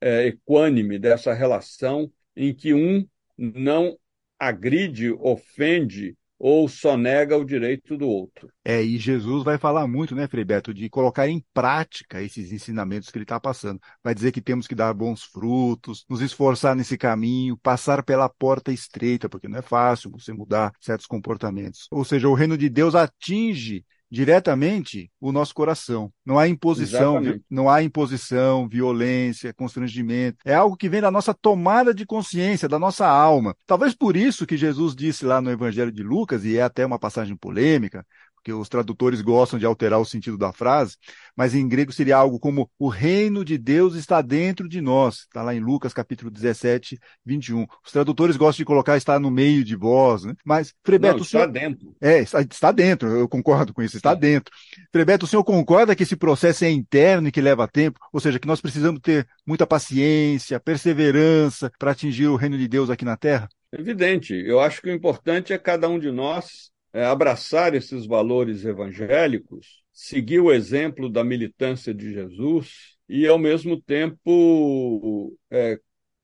é, 0.00 0.26
equânime, 0.26 0.98
dessa 0.98 1.32
relação 1.32 2.12
em 2.34 2.54
que 2.54 2.74
um 2.74 3.06
não 3.38 3.96
agride, 4.38 5.12
ofende 5.12 6.16
ou 6.44 6.68
só 6.68 6.96
nega 6.96 7.38
o 7.38 7.44
direito 7.44 7.96
do 7.96 8.08
outro. 8.08 8.50
É, 8.64 8.82
e 8.82 8.98
Jesus 8.98 9.44
vai 9.44 9.58
falar 9.58 9.86
muito, 9.86 10.12
né, 10.12 10.26
Frei 10.26 10.44
Beto, 10.44 10.74
de 10.74 10.90
colocar 10.90 11.28
em 11.28 11.40
prática 11.54 12.20
esses 12.20 12.50
ensinamentos 12.50 13.10
que 13.10 13.16
ele 13.16 13.24
está 13.24 13.38
passando. 13.38 13.78
Vai 14.02 14.12
dizer 14.12 14.32
que 14.32 14.42
temos 14.42 14.66
que 14.66 14.74
dar 14.74 14.92
bons 14.92 15.22
frutos, 15.22 16.04
nos 16.10 16.20
esforçar 16.20 16.74
nesse 16.74 16.98
caminho, 16.98 17.56
passar 17.56 18.02
pela 18.02 18.28
porta 18.28 18.72
estreita, 18.72 19.28
porque 19.28 19.46
não 19.46 19.60
é 19.60 19.62
fácil 19.62 20.10
você 20.10 20.32
mudar 20.32 20.72
certos 20.80 21.06
comportamentos. 21.06 21.86
Ou 21.92 22.04
seja, 22.04 22.28
o 22.28 22.34
reino 22.34 22.58
de 22.58 22.68
Deus 22.68 22.96
atinge 22.96 23.84
diretamente 24.12 25.10
o 25.18 25.32
nosso 25.32 25.54
coração. 25.54 26.12
Não 26.22 26.38
há 26.38 26.46
imposição, 26.46 27.16
Exatamente. 27.16 27.44
não 27.48 27.70
há 27.70 27.82
imposição, 27.82 28.68
violência, 28.68 29.54
constrangimento. 29.54 30.36
É 30.44 30.54
algo 30.54 30.76
que 30.76 30.86
vem 30.86 31.00
da 31.00 31.10
nossa 31.10 31.32
tomada 31.32 31.94
de 31.94 32.04
consciência, 32.04 32.68
da 32.68 32.78
nossa 32.78 33.06
alma. 33.08 33.56
Talvez 33.66 33.94
por 33.94 34.14
isso 34.14 34.46
que 34.46 34.54
Jesus 34.54 34.94
disse 34.94 35.24
lá 35.24 35.40
no 35.40 35.50
Evangelho 35.50 35.90
de 35.90 36.02
Lucas, 36.02 36.44
e 36.44 36.58
é 36.58 36.62
até 36.62 36.84
uma 36.84 36.98
passagem 36.98 37.34
polêmica, 37.34 38.06
porque 38.42 38.52
os 38.52 38.68
tradutores 38.68 39.22
gostam 39.22 39.56
de 39.56 39.64
alterar 39.64 40.00
o 40.00 40.04
sentido 40.04 40.36
da 40.36 40.52
frase, 40.52 40.96
mas 41.36 41.54
em 41.54 41.66
grego 41.68 41.92
seria 41.92 42.16
algo 42.16 42.40
como 42.40 42.68
o 42.76 42.88
reino 42.88 43.44
de 43.44 43.56
Deus 43.56 43.94
está 43.94 44.20
dentro 44.20 44.68
de 44.68 44.80
nós. 44.80 45.20
Está 45.20 45.42
lá 45.42 45.54
em 45.54 45.60
Lucas 45.60 45.94
capítulo 45.94 46.28
17, 46.28 46.98
21. 47.24 47.64
Os 47.84 47.92
tradutores 47.92 48.36
gostam 48.36 48.62
de 48.62 48.64
colocar 48.64 48.96
está 48.96 49.18
no 49.20 49.30
meio 49.30 49.62
de 49.62 49.76
vós, 49.76 50.24
né? 50.24 50.34
Mas, 50.44 50.74
Frebeto, 50.84 51.18
Não, 51.18 51.22
está 51.22 51.38
senhor... 51.38 51.52
dentro. 51.52 51.96
É, 52.00 52.18
está, 52.18 52.40
está, 52.42 52.72
dentro, 52.72 53.08
eu 53.10 53.28
concordo 53.28 53.72
com 53.72 53.80
isso, 53.80 53.96
está 53.96 54.12
Sim. 54.12 54.20
dentro. 54.20 54.52
Frebeto, 54.90 55.24
o 55.24 55.28
senhor 55.28 55.44
concorda 55.44 55.94
que 55.94 56.02
esse 56.02 56.16
processo 56.16 56.64
é 56.64 56.70
interno 56.70 57.28
e 57.28 57.32
que 57.32 57.40
leva 57.40 57.68
tempo? 57.68 58.00
Ou 58.12 58.18
seja, 58.18 58.40
que 58.40 58.48
nós 58.48 58.60
precisamos 58.60 59.00
ter 59.00 59.24
muita 59.46 59.66
paciência, 59.66 60.58
perseverança 60.58 61.70
para 61.78 61.92
atingir 61.92 62.26
o 62.26 62.36
reino 62.36 62.58
de 62.58 62.66
Deus 62.66 62.90
aqui 62.90 63.04
na 63.04 63.16
Terra? 63.16 63.48
Evidente. 63.72 64.34
Eu 64.34 64.58
acho 64.58 64.82
que 64.82 64.90
o 64.90 64.92
importante 64.92 65.52
é 65.52 65.58
cada 65.58 65.88
um 65.88 65.98
de 65.98 66.10
nós 66.10 66.71
é, 66.92 67.04
abraçar 67.04 67.74
esses 67.74 68.06
valores 68.06 68.64
evangélicos, 68.64 69.82
seguir 69.92 70.40
o 70.40 70.52
exemplo 70.52 71.08
da 71.08 71.24
militância 71.24 71.94
de 71.94 72.12
Jesus 72.12 72.96
e, 73.08 73.26
ao 73.26 73.38
mesmo 73.38 73.80
tempo, 73.80 75.36
é, 75.50 75.78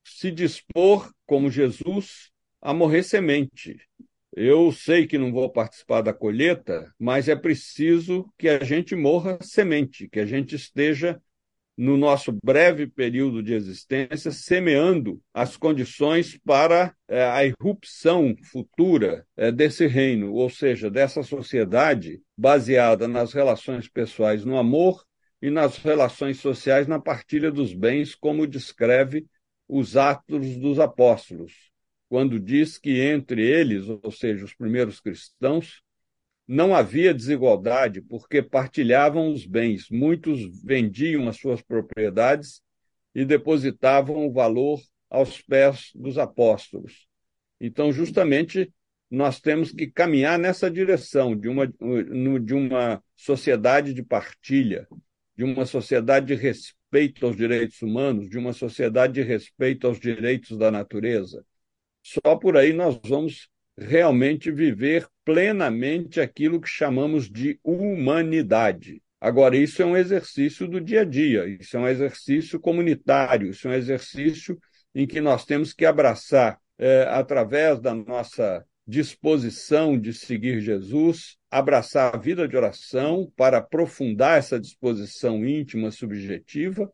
se 0.05 0.31
dispor, 0.31 1.13
como 1.27 1.51
Jesus, 1.51 2.31
a 2.61 2.73
morrer 2.75 3.03
semente. 3.03 3.77
Eu 4.35 4.71
sei 4.73 5.07
que 5.07 5.19
não 5.19 5.33
vou 5.33 5.51
participar 5.51 6.03
da 6.03 6.13
colheita, 6.13 6.93
mas 6.99 7.29
é 7.29 7.37
preciso 7.37 8.33
que 8.39 8.49
a 8.49 8.63
gente 8.63 8.95
morra 8.95 9.39
semente, 9.43 10.09
que 10.09 10.21
a 10.21 10.27
gente 10.27 10.55
esteja 10.55 11.21
no 11.79 11.97
nosso 11.97 12.37
breve 12.45 12.89
período 12.89 13.41
de 13.41 13.55
existência, 13.55 14.33
semeando 14.33 15.23
as 15.33 15.57
condições 15.57 16.37
para 16.45 16.93
é, 17.07 17.23
a 17.23 17.45
irrupção 17.45 18.35
futura 18.51 19.25
é, 19.37 19.53
desse 19.53 19.87
reino, 19.87 20.33
ou 20.33 20.51
seja, 20.51 20.91
dessa 20.91 21.23
sociedade 21.23 22.21
baseada 22.37 23.07
nas 23.07 23.33
relações 23.33 23.89
pessoais 23.89 24.45
no 24.45 24.59
amor 24.59 25.05
e 25.41 25.51
nas 25.51 25.77
relações 25.77 26.41
sociais 26.41 26.89
na 26.89 26.99
partilha 26.99 27.49
dos 27.49 27.73
bens, 27.73 28.13
como 28.13 28.45
descreve 28.45 29.25
os 29.69 29.97
Atos 29.97 30.57
dos 30.57 30.81
Apóstolos, 30.81 31.71
quando 32.09 32.41
diz 32.41 32.77
que 32.77 33.01
entre 33.01 33.41
eles, 33.41 33.85
ou 33.89 34.11
seja, 34.11 34.45
os 34.45 34.53
primeiros 34.53 34.99
cristãos, 34.99 35.81
não 36.49 36.75
havia 36.75 37.13
desigualdade, 37.13 38.01
porque 38.01 38.41
partilhavam 38.41 39.31
os 39.31 39.45
bens. 39.45 39.91
Muitos 39.91 40.63
vendiam 40.65 41.29
as 41.29 41.37
suas 41.37 41.61
propriedades 41.61 42.63
e 43.15 43.23
depositavam 43.27 44.27
o 44.27 44.33
valor 44.33 44.81
aos 45.11 45.43
pés 45.43 45.91
dos 45.95 46.17
apóstolos. 46.17 47.07
Então, 47.61 47.93
justamente, 47.93 48.73
nós 49.11 49.41
temos 49.41 49.73
que 49.73 49.87
caminhar 49.89 50.39
nessa 50.39 50.71
direção 50.71 51.37
de 51.37 51.49
uma, 51.49 51.67
de 51.67 52.55
uma 52.55 53.03
sociedade 53.15 53.93
de 53.93 54.03
partilha, 54.03 54.89
de 55.37 55.45
uma 55.45 55.67
sociedade 55.67 56.27
de 56.27 56.35
respeito 56.35 57.27
aos 57.27 57.37
direitos 57.37 57.83
humanos, 57.83 58.29
de 58.29 58.39
uma 58.39 58.55
sociedade 58.55 59.15
de 59.15 59.23
respeito 59.23 59.87
aos 59.87 60.01
direitos 60.01 60.57
da 60.57 60.71
natureza. 60.71 61.45
Só 62.03 62.37
por 62.37 62.57
aí 62.57 62.73
nós 62.73 62.99
vamos 63.05 63.51
realmente 63.79 64.51
viver 64.51 65.07
plenamente 65.25 66.21
aquilo 66.21 66.61
que 66.61 66.69
chamamos 66.69 67.31
de 67.31 67.59
humanidade. 67.63 69.03
Agora, 69.21 69.57
isso 69.57 69.83
é 69.83 69.87
um 69.87 69.97
exercício 69.97 70.67
do 70.67 70.81
dia 70.81 71.03
a 71.03 71.05
dia, 71.05 71.47
isso 71.47 71.77
é 71.77 71.81
um 71.81 71.89
exercício 71.89 72.59
comunitário, 72.61 73.51
isso 73.51 73.67
é 73.67 73.73
um 73.73 73.75
exercício 73.75 74.59
em 74.95 75.07
que 75.07 75.21
nós 75.21 75.45
temos 75.45 75.73
que 75.73 75.85
abraçar, 75.85 76.59
é, 76.79 77.03
através 77.09 77.81
da 77.81 77.95
nossa 77.95 78.65
disposição 78.87 79.99
de 79.99 80.13
seguir 80.13 80.61
Jesus, 80.61 81.37
abraçar 81.51 82.15
a 82.15 82.19
vida 82.19 82.49
de 82.49 82.57
oração 82.57 83.31
para 83.37 83.59
aprofundar 83.59 84.39
essa 84.39 84.59
disposição 84.59 85.45
íntima, 85.45 85.91
subjetiva, 85.91 86.91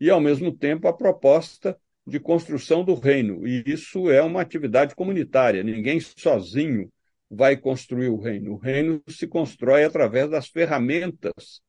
e, 0.00 0.10
ao 0.10 0.20
mesmo 0.20 0.52
tempo, 0.52 0.88
a 0.88 0.92
proposta 0.92 1.76
de 2.06 2.18
construção 2.18 2.84
do 2.84 2.94
reino. 2.94 3.46
E 3.46 3.62
isso 3.66 4.10
é 4.10 4.22
uma 4.22 4.40
atividade 4.40 4.94
comunitária. 4.94 5.62
Ninguém 5.62 6.00
sozinho 6.00 6.90
vai 7.30 7.56
construir 7.56 8.08
o 8.08 8.18
reino. 8.18 8.52
O 8.52 8.56
reino 8.56 9.02
se 9.08 9.26
constrói 9.26 9.84
através 9.84 10.30
das 10.30 10.48
ferramentas 10.48 11.60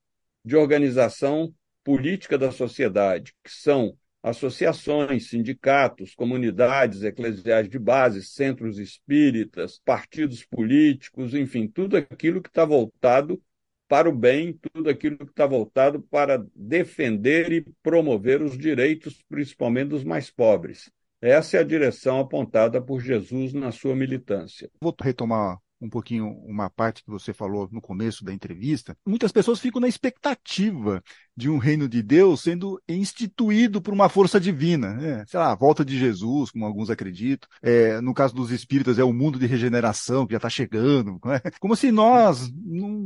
de 0.43 0.55
organização 0.55 1.53
política 1.83 2.37
da 2.37 2.51
sociedade, 2.51 3.33
que 3.43 3.51
são 3.51 3.97
associações, 4.21 5.29
sindicatos, 5.29 6.15
comunidades 6.15 7.03
eclesiais 7.03 7.67
de 7.67 7.77
base, 7.77 8.23
centros 8.23 8.79
espíritas, 8.79 9.81
partidos 9.83 10.45
políticos, 10.45 11.33
enfim, 11.33 11.67
tudo 11.67 11.97
aquilo 11.97 12.41
que 12.41 12.47
está 12.47 12.63
voltado 12.63 13.41
para 13.87 14.09
o 14.09 14.15
bem, 14.15 14.57
tudo 14.73 14.89
aquilo 14.89 15.17
que 15.17 15.25
está 15.25 15.45
voltado 15.45 16.01
para 16.01 16.45
defender 16.55 17.51
e 17.51 17.61
promover 17.81 18.41
os 18.41 18.57
direitos, 18.57 19.23
principalmente 19.29 19.89
dos 19.89 20.03
mais 20.03 20.29
pobres. 20.29 20.91
Essa 21.21 21.57
é 21.57 21.59
a 21.61 21.63
direção 21.63 22.19
apontada 22.19 22.81
por 22.81 22.99
Jesus 22.99 23.53
na 23.53 23.71
sua 23.71 23.95
militância. 23.95 24.69
Vou 24.81 24.93
retomar 24.99 25.57
um 25.83 25.89
pouquinho 25.89 26.29
uma 26.45 26.69
parte 26.69 27.03
que 27.03 27.09
você 27.09 27.33
falou 27.33 27.67
no 27.69 27.81
começo 27.81 28.23
da 28.23 28.33
entrevista, 28.33 28.97
muitas 29.05 29.33
pessoas 29.33 29.59
ficam 29.59 29.81
na 29.81 29.87
expectativa 29.87 31.03
de 31.35 31.49
um 31.49 31.57
reino 31.57 31.89
de 31.89 32.01
Deus 32.01 32.41
sendo 32.41 32.81
instituído 32.87 33.81
por 33.81 33.93
uma 33.93 34.07
força 34.07 34.39
divina, 34.39 34.93
né? 34.93 35.25
sei 35.27 35.39
lá, 35.39 35.51
a 35.51 35.55
volta 35.55 35.83
de 35.83 35.97
Jesus, 35.97 36.51
como 36.51 36.65
alguns 36.65 36.89
acreditam. 36.89 37.49
É, 37.61 37.99
no 37.99 38.13
caso 38.13 38.33
dos 38.33 38.49
espíritas, 38.49 38.97
é 38.97 39.03
o 39.03 39.11
mundo 39.11 39.37
de 39.37 39.45
regeneração 39.45 40.25
que 40.25 40.31
já 40.31 40.37
está 40.37 40.49
chegando, 40.49 41.19
né? 41.25 41.41
como 41.59 41.75
se 41.75 41.91
nós, 41.91 42.49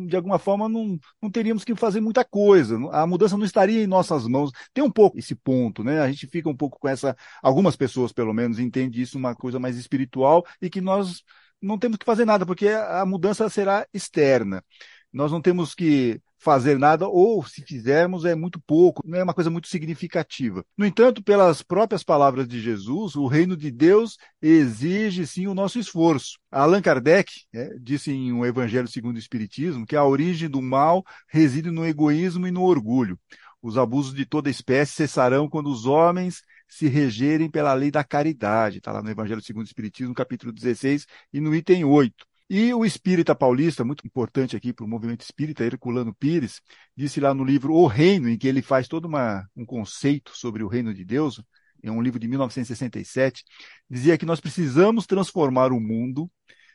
de 0.07 0.15
alguma 0.15 0.38
forma, 0.38 0.69
não, 0.69 1.00
não 1.19 1.31
teríamos 1.31 1.63
que 1.63 1.75
fazer 1.75 2.00
muita 2.00 2.24
coisa, 2.24 2.77
a 2.91 3.07
mudança 3.07 3.38
não 3.38 3.46
estaria 3.46 3.84
em 3.84 3.88
nossas 3.88 4.27
mãos. 4.27 4.51
Tem 4.72 4.84
um 4.84 4.91
pouco 4.91 5.17
esse 5.17 5.34
ponto, 5.34 5.84
né? 5.84 6.00
A 6.01 6.07
gente 6.10 6.27
fica 6.27 6.48
um 6.48 6.55
pouco 6.55 6.77
com 6.79 6.88
essa, 6.88 7.15
algumas 7.41 7.75
pessoas, 7.75 8.12
pelo 8.12 8.34
menos, 8.34 8.60
entendem 8.60 9.01
isso 9.01 9.17
uma 9.17 9.34
coisa 9.34 9.60
mais 9.60 9.78
espiritual 9.78 10.45
e 10.62 10.69
que 10.69 10.82
nós 10.82 11.23
não 11.62 11.78
temos 11.78 11.98
que 11.98 12.06
fazer 12.06 12.26
nada, 12.26 12.46
porque 12.46 12.67
a 12.67 13.06
mudança 13.06 13.50
será 13.50 13.88
externa. 13.93 14.63
Nós 15.12 15.32
não 15.32 15.41
temos 15.41 15.74
que 15.74 16.22
fazer 16.39 16.78
nada, 16.78 17.08
ou 17.08 17.43
se 17.46 17.63
fizermos 17.63 18.24
é 18.24 18.36
muito 18.36 18.60
pouco, 18.62 19.02
não 19.06 19.17
é 19.17 19.24
uma 19.24 19.34
coisa 19.34 19.50
muito 19.50 19.67
significativa. 19.67 20.63
No 20.78 20.86
entanto, 20.86 21.24
pelas 21.24 21.62
próprias 21.63 22.04
palavras 22.04 22.48
de 22.48 22.62
Jesus, 22.62 23.15
o 23.15 23.26
reino 23.26 23.58
de 23.58 23.72
Deus 23.72 24.17
exige 24.41 25.26
sim 25.26 25.48
o 25.48 25.56
nosso 25.56 25.80
esforço. 25.80 26.38
Allan 26.52 26.82
Kardec 26.82 27.32
é, 27.54 27.76
disse 27.80 28.12
em 28.12 28.32
O 28.32 28.46
Evangelho 28.46 28.88
segundo 28.88 29.15
o 29.15 29.20
Espiritismo 29.20 29.86
que 29.86 29.96
a 29.96 30.06
origem 30.06 30.48
do 30.50 30.62
mal 30.62 31.04
reside 31.28 31.72
no 31.72 31.86
egoísmo 31.86 32.48
e 32.48 32.52
no 32.52 32.63
orgulho. 32.63 33.20
Os 33.62 33.78
abusos 33.78 34.13
de 34.13 34.26
toda 34.26 34.50
espécie 34.50 34.93
cessarão 34.93 35.50
quando 35.50 35.70
os 35.70 35.86
homens 35.86 36.43
se 36.67 36.88
regerem 36.88 37.49
pela 37.49 37.73
lei 37.73 37.91
da 37.91 38.03
caridade. 38.03 38.77
Está 38.77 38.91
lá 38.91 39.01
no 39.01 39.10
Evangelho 39.10 39.41
segundo 39.41 39.65
o 39.65 39.67
Espiritismo, 39.67 40.13
capítulo 40.13 40.51
16 40.51 41.06
e 41.34 41.39
no 41.39 41.56
item 41.56 41.84
8. 41.86 42.25
E 42.49 42.73
o 42.73 42.86
espírita 42.86 43.36
paulista, 43.36 43.84
muito 43.84 44.06
importante 44.08 44.56
aqui 44.56 44.71
para 44.71 44.86
o 44.86 44.88
movimento 44.88 45.21
espírita, 45.21 45.65
Herculano 45.65 46.15
Pires, 46.15 46.62
disse 46.95 47.19
lá 47.19 47.34
no 47.34 47.43
livro 47.43 47.73
O 47.73 47.88
Reino, 47.88 48.30
em 48.30 48.38
que 48.38 48.47
ele 48.47 48.62
faz 48.62 48.88
todo 48.88 49.06
uma, 49.06 49.45
um 49.56 49.65
conceito 49.65 50.32
sobre 50.34 50.63
o 50.63 50.67
reino 50.67 50.93
de 50.93 51.03
Deus, 51.03 51.41
é 51.84 51.91
um 51.91 52.01
livro 52.01 52.19
de 52.19 52.27
1967, 52.27 53.43
dizia 53.89 54.17
que 54.17 54.25
nós 54.25 54.39
precisamos 54.39 55.06
transformar 55.06 55.71
o 55.71 55.80
mundo 55.80 56.30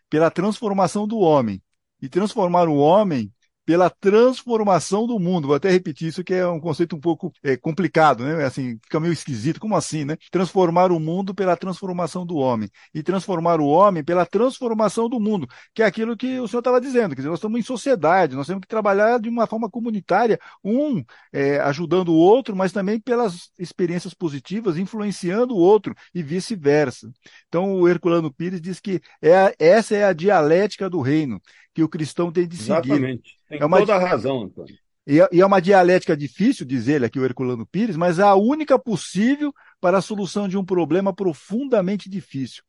pela 0.08 0.30
transformação 0.30 1.06
do 1.06 1.18
homem. 1.18 1.62
E 2.00 2.08
transformar 2.08 2.68
o 2.68 2.76
homem 2.76 3.32
pela 3.64 3.88
transformação 3.90 5.06
do 5.06 5.18
mundo. 5.18 5.46
Vou 5.48 5.56
até 5.56 5.70
repetir 5.70 6.08
isso, 6.08 6.24
que 6.24 6.34
é 6.34 6.46
um 6.46 6.60
conceito 6.60 6.96
um 6.96 7.00
pouco 7.00 7.32
é, 7.42 7.56
complicado, 7.56 8.24
né? 8.24 8.44
Assim, 8.44 8.78
fica 8.82 8.98
meio 9.00 9.12
esquisito. 9.12 9.60
Como 9.60 9.76
assim, 9.76 10.04
né? 10.04 10.16
Transformar 10.30 10.90
o 10.92 10.98
mundo 11.00 11.34
pela 11.34 11.56
transformação 11.56 12.26
do 12.26 12.36
homem. 12.36 12.68
E 12.94 13.02
transformar 13.02 13.60
o 13.60 13.66
homem 13.66 14.02
pela 14.04 14.26
transformação 14.26 15.08
do 15.08 15.20
mundo, 15.20 15.46
que 15.74 15.82
é 15.82 15.86
aquilo 15.86 16.16
que 16.16 16.40
o 16.40 16.48
senhor 16.48 16.60
estava 16.60 16.80
dizendo. 16.80 17.10
Quer 17.10 17.22
dizer, 17.22 17.28
nós 17.28 17.38
estamos 17.38 17.58
em 17.60 17.62
sociedade, 17.62 18.36
nós 18.36 18.46
temos 18.46 18.62
que 18.62 18.68
trabalhar 18.68 19.18
de 19.18 19.28
uma 19.28 19.46
forma 19.46 19.70
comunitária, 19.70 20.38
um 20.64 21.04
é, 21.32 21.60
ajudando 21.60 22.08
o 22.08 22.16
outro, 22.16 22.56
mas 22.56 22.72
também 22.72 22.98
pelas 23.00 23.50
experiências 23.58 24.14
positivas, 24.14 24.76
influenciando 24.76 25.54
o 25.54 25.58
outro 25.58 25.94
e 26.14 26.22
vice-versa. 26.22 27.10
Então, 27.48 27.74
o 27.74 27.88
Herculano 27.88 28.32
Pires 28.32 28.60
diz 28.60 28.80
que 28.80 29.00
é, 29.20 29.54
essa 29.58 29.94
é 29.94 30.04
a 30.04 30.12
dialética 30.12 30.88
do 30.90 31.00
reino 31.00 31.40
que 31.74 31.82
o 31.82 31.88
cristão 31.88 32.30
tem 32.30 32.46
de 32.46 32.56
seguir. 32.56 32.72
Exatamente. 32.72 33.36
Tem 33.48 33.60
é 33.60 33.64
uma... 33.64 33.78
toda 33.78 33.96
a 33.96 33.98
razão, 33.98 34.42
Antônio. 34.42 34.76
É, 35.06 35.28
e 35.32 35.40
é 35.40 35.46
uma 35.46 35.60
dialética 35.60 36.16
difícil, 36.16 36.64
diz 36.64 36.86
ele 36.86 37.04
aqui, 37.04 37.18
o 37.18 37.24
Herculano 37.24 37.66
Pires, 37.66 37.96
mas 37.96 38.18
é 38.18 38.22
a 38.22 38.34
única 38.34 38.78
possível 38.78 39.52
para 39.80 39.98
a 39.98 40.02
solução 40.02 40.46
de 40.46 40.56
um 40.56 40.64
problema 40.64 41.12
profundamente 41.12 42.08
difícil. 42.08 42.62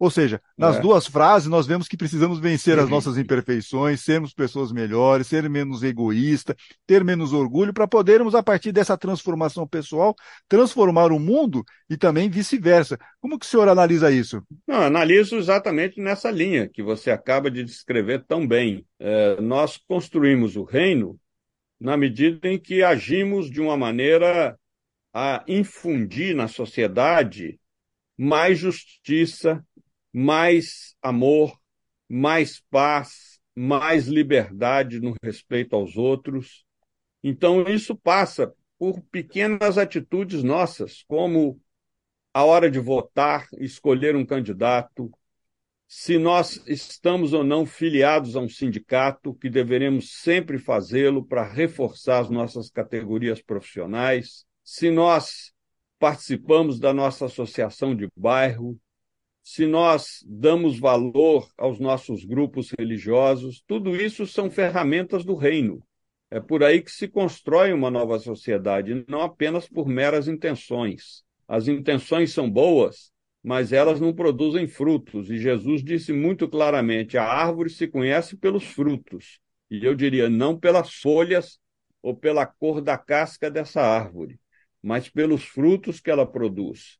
Ou 0.00 0.10
seja, 0.10 0.40
nas 0.56 0.78
é. 0.78 0.80
duas 0.80 1.06
frases 1.06 1.46
nós 1.46 1.66
vemos 1.66 1.86
que 1.86 1.94
precisamos 1.94 2.40
vencer 2.40 2.78
as 2.78 2.88
nossas 2.88 3.18
imperfeições, 3.18 4.00
sermos 4.00 4.32
pessoas 4.32 4.72
melhores, 4.72 5.26
ser 5.26 5.46
menos 5.50 5.82
egoísta, 5.82 6.56
ter 6.86 7.04
menos 7.04 7.34
orgulho, 7.34 7.74
para 7.74 7.86
podermos, 7.86 8.34
a 8.34 8.42
partir 8.42 8.72
dessa 8.72 8.96
transformação 8.96 9.68
pessoal, 9.68 10.16
transformar 10.48 11.12
o 11.12 11.20
mundo 11.20 11.62
e 11.90 11.98
também 11.98 12.30
vice-versa. 12.30 12.98
Como 13.20 13.38
que 13.38 13.44
o 13.44 13.48
senhor 13.48 13.68
analisa 13.68 14.10
isso? 14.10 14.42
Não, 14.66 14.80
analiso 14.80 15.36
exatamente 15.36 16.00
nessa 16.00 16.30
linha 16.30 16.66
que 16.66 16.82
você 16.82 17.10
acaba 17.10 17.50
de 17.50 17.62
descrever 17.62 18.24
tão 18.26 18.46
bem. 18.46 18.86
É, 18.98 19.38
nós 19.38 19.76
construímos 19.76 20.56
o 20.56 20.64
reino 20.64 21.20
na 21.78 21.94
medida 21.98 22.48
em 22.48 22.58
que 22.58 22.82
agimos 22.82 23.50
de 23.50 23.60
uma 23.60 23.76
maneira 23.76 24.58
a 25.12 25.44
infundir 25.46 26.34
na 26.34 26.48
sociedade 26.48 27.60
mais 28.20 28.58
justiça, 28.58 29.64
mais 30.12 30.94
amor, 31.02 31.58
mais 32.08 32.60
paz, 32.70 33.40
mais 33.54 34.06
liberdade 34.06 35.00
no 35.00 35.14
respeito 35.22 35.76
aos 35.76 35.96
outros. 35.96 36.64
Então, 37.22 37.62
isso 37.68 37.94
passa 37.94 38.52
por 38.78 39.00
pequenas 39.10 39.76
atitudes 39.76 40.42
nossas, 40.42 41.02
como 41.06 41.60
a 42.32 42.44
hora 42.44 42.70
de 42.70 42.78
votar, 42.78 43.46
escolher 43.58 44.16
um 44.16 44.24
candidato, 44.24 45.10
se 45.86 46.18
nós 46.18 46.62
estamos 46.68 47.32
ou 47.32 47.42
não 47.42 47.66
filiados 47.66 48.36
a 48.36 48.40
um 48.40 48.48
sindicato, 48.48 49.34
que 49.34 49.50
deveremos 49.50 50.20
sempre 50.20 50.56
fazê-lo 50.56 51.24
para 51.24 51.42
reforçar 51.42 52.20
as 52.20 52.30
nossas 52.30 52.70
categorias 52.70 53.42
profissionais, 53.42 54.46
se 54.62 54.88
nós 54.88 55.52
participamos 55.98 56.78
da 56.78 56.94
nossa 56.94 57.26
associação 57.26 57.94
de 57.94 58.08
bairro, 58.16 58.78
se 59.42 59.66
nós 59.66 60.24
damos 60.26 60.78
valor 60.78 61.48
aos 61.56 61.80
nossos 61.80 62.24
grupos 62.24 62.70
religiosos, 62.78 63.62
tudo 63.66 63.96
isso 63.96 64.26
são 64.26 64.50
ferramentas 64.50 65.24
do 65.24 65.34
reino. 65.34 65.82
É 66.30 66.38
por 66.38 66.62
aí 66.62 66.80
que 66.80 66.92
se 66.92 67.08
constrói 67.08 67.72
uma 67.72 67.90
nova 67.90 68.18
sociedade, 68.18 69.04
não 69.08 69.20
apenas 69.22 69.68
por 69.68 69.88
meras 69.88 70.28
intenções. 70.28 71.24
As 71.48 71.66
intenções 71.66 72.32
são 72.32 72.48
boas, 72.48 73.10
mas 73.42 73.72
elas 73.72 74.00
não 74.00 74.14
produzem 74.14 74.68
frutos. 74.68 75.28
E 75.28 75.38
Jesus 75.38 75.82
disse 75.82 76.12
muito 76.12 76.48
claramente: 76.48 77.18
a 77.18 77.24
árvore 77.24 77.70
se 77.70 77.88
conhece 77.88 78.36
pelos 78.36 78.62
frutos. 78.62 79.40
E 79.68 79.84
eu 79.84 79.94
diria, 79.94 80.30
não 80.30 80.56
pelas 80.56 80.94
folhas 80.94 81.58
ou 82.00 82.14
pela 82.14 82.46
cor 82.46 82.80
da 82.80 82.96
casca 82.96 83.50
dessa 83.50 83.80
árvore, 83.80 84.38
mas 84.80 85.08
pelos 85.08 85.42
frutos 85.44 85.98
que 86.00 86.10
ela 86.10 86.26
produz. 86.26 86.99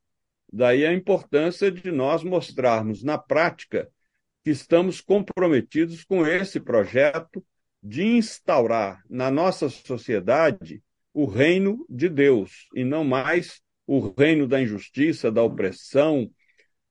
Daí 0.53 0.85
a 0.85 0.93
importância 0.93 1.71
de 1.71 1.91
nós 1.93 2.23
mostrarmos 2.25 3.03
na 3.03 3.17
prática 3.17 3.89
que 4.43 4.51
estamos 4.51 5.01
comprometidos 5.01 6.05
com 6.05 6.27
esse 6.27 6.59
projeto 6.59 7.45
de 7.83 8.05
instaurar 8.05 9.03
na 9.09 9.31
nossa 9.31 9.69
sociedade 9.69 10.83
o 11.15 11.25
reino 11.25 11.85
de 11.89 12.09
Deus 12.09 12.69
e 12.75 12.85
não 12.85 13.05
mais 13.05 13.61
o 13.87 14.13
reino 14.17 14.47
da 14.47 14.61
injustiça, 14.61 15.33
da 15.33 15.43
opressão, 15.43 16.31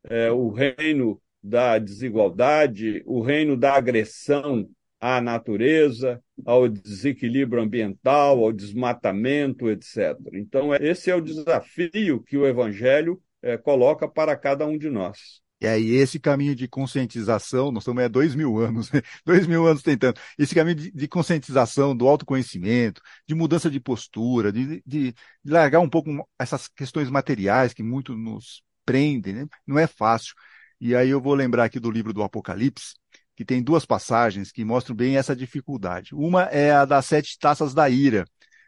é, 0.04 0.32
o 0.32 0.50
reino 0.50 1.22
da 1.42 1.80
desigualdade, 1.80 3.02
o 3.06 3.22
reino 3.22 3.56
da 3.56 3.74
agressão 3.74 4.70
à 5.00 5.22
natureza, 5.22 6.22
ao 6.46 6.68
desequilíbrio 6.68 7.64
ambiental, 7.64 8.44
ao 8.44 8.52
desmatamento, 8.52 9.70
etc. 9.70 10.18
Então, 10.34 10.76
esse 10.76 11.10
é 11.10 11.16
o 11.16 11.22
desafio 11.22 12.22
que 12.22 12.38
o 12.38 12.46
Evangelho 12.46 13.22
é, 13.42 13.58
coloca 13.58 14.08
para 14.08 14.36
cada 14.36 14.66
um 14.66 14.78
de 14.78 14.90
nós. 14.90 15.42
E 15.62 15.68
aí, 15.68 15.90
esse 15.92 16.20
caminho 16.20 16.56
de 16.56 16.70
conscientização, 16.70 17.70
nós 17.70 17.84
estamos 17.84 18.02
há 18.02 18.08
dois 18.08 18.34
mil 18.34 18.58
anos, 18.60 18.90
né? 18.92 19.02
dois 19.26 19.46
mil 19.46 19.68
anos 19.68 19.84
tentando, 19.84 20.18
esse 20.38 20.56
caminho 20.56 20.76
de, 20.76 20.92
de, 20.92 21.08
conscientização, 21.08 21.96
do 21.96 22.08
autoconhecimento, 22.08 23.02
de 23.28 23.36
mudança 23.36 23.70
de 23.70 23.80
postura, 23.80 24.54
de, 24.54 24.82
de, 24.86 25.14
de, 25.14 25.16
largar 25.46 25.82
um 25.82 25.90
pouco 25.90 26.28
essas 26.40 26.70
questões 26.70 27.10
materiais 27.10 27.74
que 27.74 27.84
muito 27.84 28.16
nos 28.16 28.64
prendem, 28.86 29.34
né? 29.34 29.48
não 29.68 29.78
é 29.78 29.86
fácil. 29.86 30.34
E 30.80 30.96
aí 30.96 31.10
eu 31.10 31.20
vou 31.20 31.34
lembrar 31.34 31.66
aqui 31.66 31.80
do 31.80 31.92
livro 31.92 32.14
do 32.14 32.24
Apocalipse, 32.24 32.94
que 33.36 33.44
tem 33.44 33.62
duas 33.62 33.86
passagens 33.86 34.52
que 34.54 34.64
mostram 34.64 34.96
bem 34.96 35.18
essa 35.18 35.36
dificuldade. 35.36 36.16
Uma 36.16 36.44
é 36.44 36.72
a 36.72 36.86
das 36.86 37.06
sete 37.06 37.38
taças 37.38 37.74
da 37.74 37.90
ira, 37.90 38.26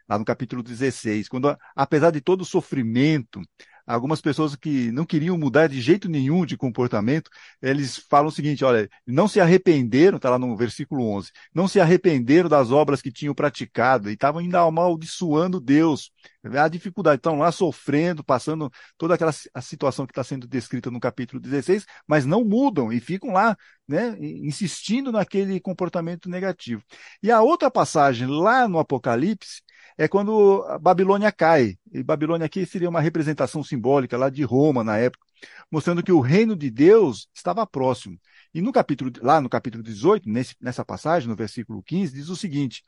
lá 0.08 0.18
no 0.18 0.24
capítulo 0.26 0.62
16, 0.62 1.28
quando, 1.28 1.56
apesar 1.74 2.10
de 2.10 2.20
todo 2.20 2.42
o 2.42 2.44
sofrimento, 2.44 3.40
algumas 3.86 4.20
pessoas 4.20 4.54
que 4.56 4.90
não 4.92 5.04
queriam 5.04 5.36
mudar 5.36 5.68
de 5.68 5.80
jeito 5.80 6.08
nenhum 6.08 6.44
de 6.46 6.56
comportamento, 6.56 7.30
eles 7.60 7.96
falam 8.08 8.28
o 8.28 8.32
seguinte, 8.32 8.64
olha, 8.64 8.88
não 9.06 9.28
se 9.28 9.40
arrependeram, 9.40 10.16
está 10.16 10.30
lá 10.30 10.38
no 10.38 10.56
versículo 10.56 11.04
11, 11.08 11.30
não 11.54 11.66
se 11.68 11.80
arrependeram 11.80 12.48
das 12.48 12.70
obras 12.70 13.02
que 13.02 13.12
tinham 13.12 13.34
praticado 13.34 14.10
e 14.10 14.14
estavam 14.14 14.40
ainda 14.40 14.60
amaldiçoando 14.60 15.60
Deus. 15.60 16.10
A 16.44 16.68
dificuldade, 16.68 17.18
estão 17.18 17.38
lá 17.38 17.52
sofrendo, 17.52 18.24
passando 18.24 18.70
toda 18.98 19.14
aquela 19.14 19.32
situação 19.32 20.06
que 20.06 20.12
está 20.12 20.24
sendo 20.24 20.46
descrita 20.46 20.90
no 20.90 20.98
capítulo 20.98 21.40
16, 21.40 21.86
mas 22.06 22.26
não 22.26 22.44
mudam 22.44 22.92
e 22.92 23.00
ficam 23.00 23.32
lá, 23.32 23.56
né, 23.86 24.16
insistindo 24.18 25.12
naquele 25.12 25.60
comportamento 25.60 26.28
negativo. 26.28 26.82
E 27.22 27.30
a 27.30 27.40
outra 27.42 27.70
passagem 27.70 28.26
lá 28.26 28.66
no 28.66 28.78
Apocalipse, 28.78 29.62
é 29.96 30.08
quando 30.08 30.64
a 30.68 30.78
Babilônia 30.78 31.30
cai. 31.32 31.76
E 31.92 32.02
Babilônia 32.02 32.46
aqui 32.46 32.64
seria 32.66 32.88
uma 32.88 33.00
representação 33.00 33.62
simbólica 33.62 34.16
lá 34.16 34.30
de 34.30 34.42
Roma 34.42 34.82
na 34.82 34.98
época, 34.98 35.26
mostrando 35.70 36.02
que 36.02 36.12
o 36.12 36.20
reino 36.20 36.56
de 36.56 36.70
Deus 36.70 37.28
estava 37.34 37.66
próximo. 37.66 38.18
E 38.54 38.60
no 38.60 38.72
capítulo, 38.72 39.10
lá 39.20 39.40
no 39.40 39.48
capítulo 39.48 39.82
18, 39.82 40.28
nesse, 40.28 40.54
nessa 40.60 40.84
passagem, 40.84 41.28
no 41.28 41.36
versículo 41.36 41.82
15, 41.82 42.14
diz 42.14 42.28
o 42.28 42.36
seguinte: 42.36 42.82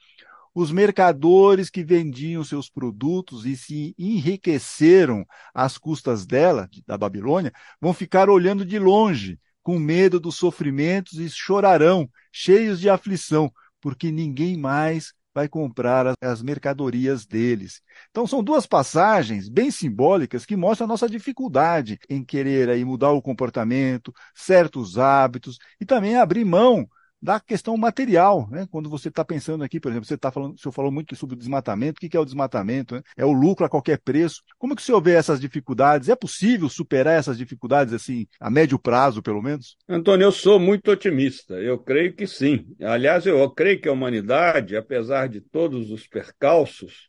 os 0.55 0.71
mercadores 0.71 1.69
que 1.69 1.83
vendiam 1.83 2.45
seus 2.45 2.71
produtos 2.71 3.45
e 3.45 3.57
se 3.57 3.95
enriqueceram 3.99 5.27
às 5.53 5.77
custas 5.77 6.25
dela, 6.25 6.69
da 6.87 6.97
Babilônia, 6.97 7.53
vão 7.81 7.93
ficar 7.93 8.31
olhando 8.31 8.65
de 8.65 8.79
longe, 8.79 9.39
com 9.63 9.79
medo 9.79 10.21
dos 10.21 10.37
sofrimentos 10.37 11.19
e 11.19 11.29
chorarão, 11.29 12.09
cheios 12.31 12.79
de 12.79 12.89
aflição, 12.89 13.53
porque 13.81 14.13
ninguém 14.13 14.57
mais 14.57 15.13
vai 15.35 15.49
comprar 15.49 16.15
as 16.21 16.43
mercadorias 16.43 17.27
deles. 17.27 17.81
Então 18.11 18.27
são 18.27 18.43
duas 18.43 18.67
passagens 18.67 19.49
bem 19.49 19.71
simbólicas 19.71 20.47
que 20.47 20.57
mostram 20.57 20.85
a 20.87 20.89
nossa 20.89 21.09
dificuldade 21.09 21.99
em 22.09 22.25
querer 22.25 22.69
aí 22.71 22.85
mudar 22.85 23.11
o 23.11 23.23
comportamento, 23.23 24.13
certos 24.35 24.99
hábitos 24.99 25.59
e 25.81 25.85
também 25.85 26.17
abrir 26.17 26.45
mão 26.45 26.89
da 27.25 27.41
questão 27.41 27.75
material, 27.75 28.47
né? 28.51 28.69
Quando 28.71 28.91
você 28.91 29.09
está 29.09 29.25
pensando 29.25 29.65
aqui, 29.65 29.81
por 29.81 29.91
exemplo, 29.91 30.07
você 30.07 30.15
está 30.15 30.31
falando, 30.31 30.57
o 30.57 30.59
senhor 30.59 30.73
falou 30.73 30.93
muito 30.93 31.17
sobre 31.17 31.35
o 31.35 31.39
desmatamento. 31.39 31.97
O 31.97 32.01
que 32.11 32.15
é 32.15 32.21
o 32.21 32.25
desmatamento? 32.25 32.97
Né? 32.97 33.03
É 33.17 33.25
o 33.25 33.33
lucro 33.33 33.65
a 33.65 33.69
qualquer 33.69 33.99
preço. 33.99 34.43
Como 34.59 34.77
que 34.77 34.83
o 34.83 34.85
senhor 34.85 35.01
vê 35.01 35.15
essas 35.15 35.41
dificuldades? 35.41 36.11
É 36.11 36.15
possível 36.15 36.69
superar 36.69 37.19
essas 37.19 37.39
dificuldades 37.39 37.95
assim 37.95 38.27
a 38.39 38.51
médio 38.51 38.79
prazo, 38.79 39.23
pelo 39.23 39.41
menos? 39.41 39.75
Antônio, 39.89 40.27
eu 40.27 40.33
sou 40.33 40.61
muito 40.61 40.91
otimista. 40.91 41.55
Eu 41.55 41.79
creio 41.79 42.15
que 42.15 42.27
sim. 42.27 42.67
Aliás, 42.83 43.25
eu 43.25 43.51
creio 43.51 43.81
que 43.81 43.89
a 43.89 43.93
humanidade, 43.93 44.77
apesar 44.77 45.27
de 45.27 45.41
todos 45.41 45.91
os 45.91 46.07
percalços, 46.07 47.09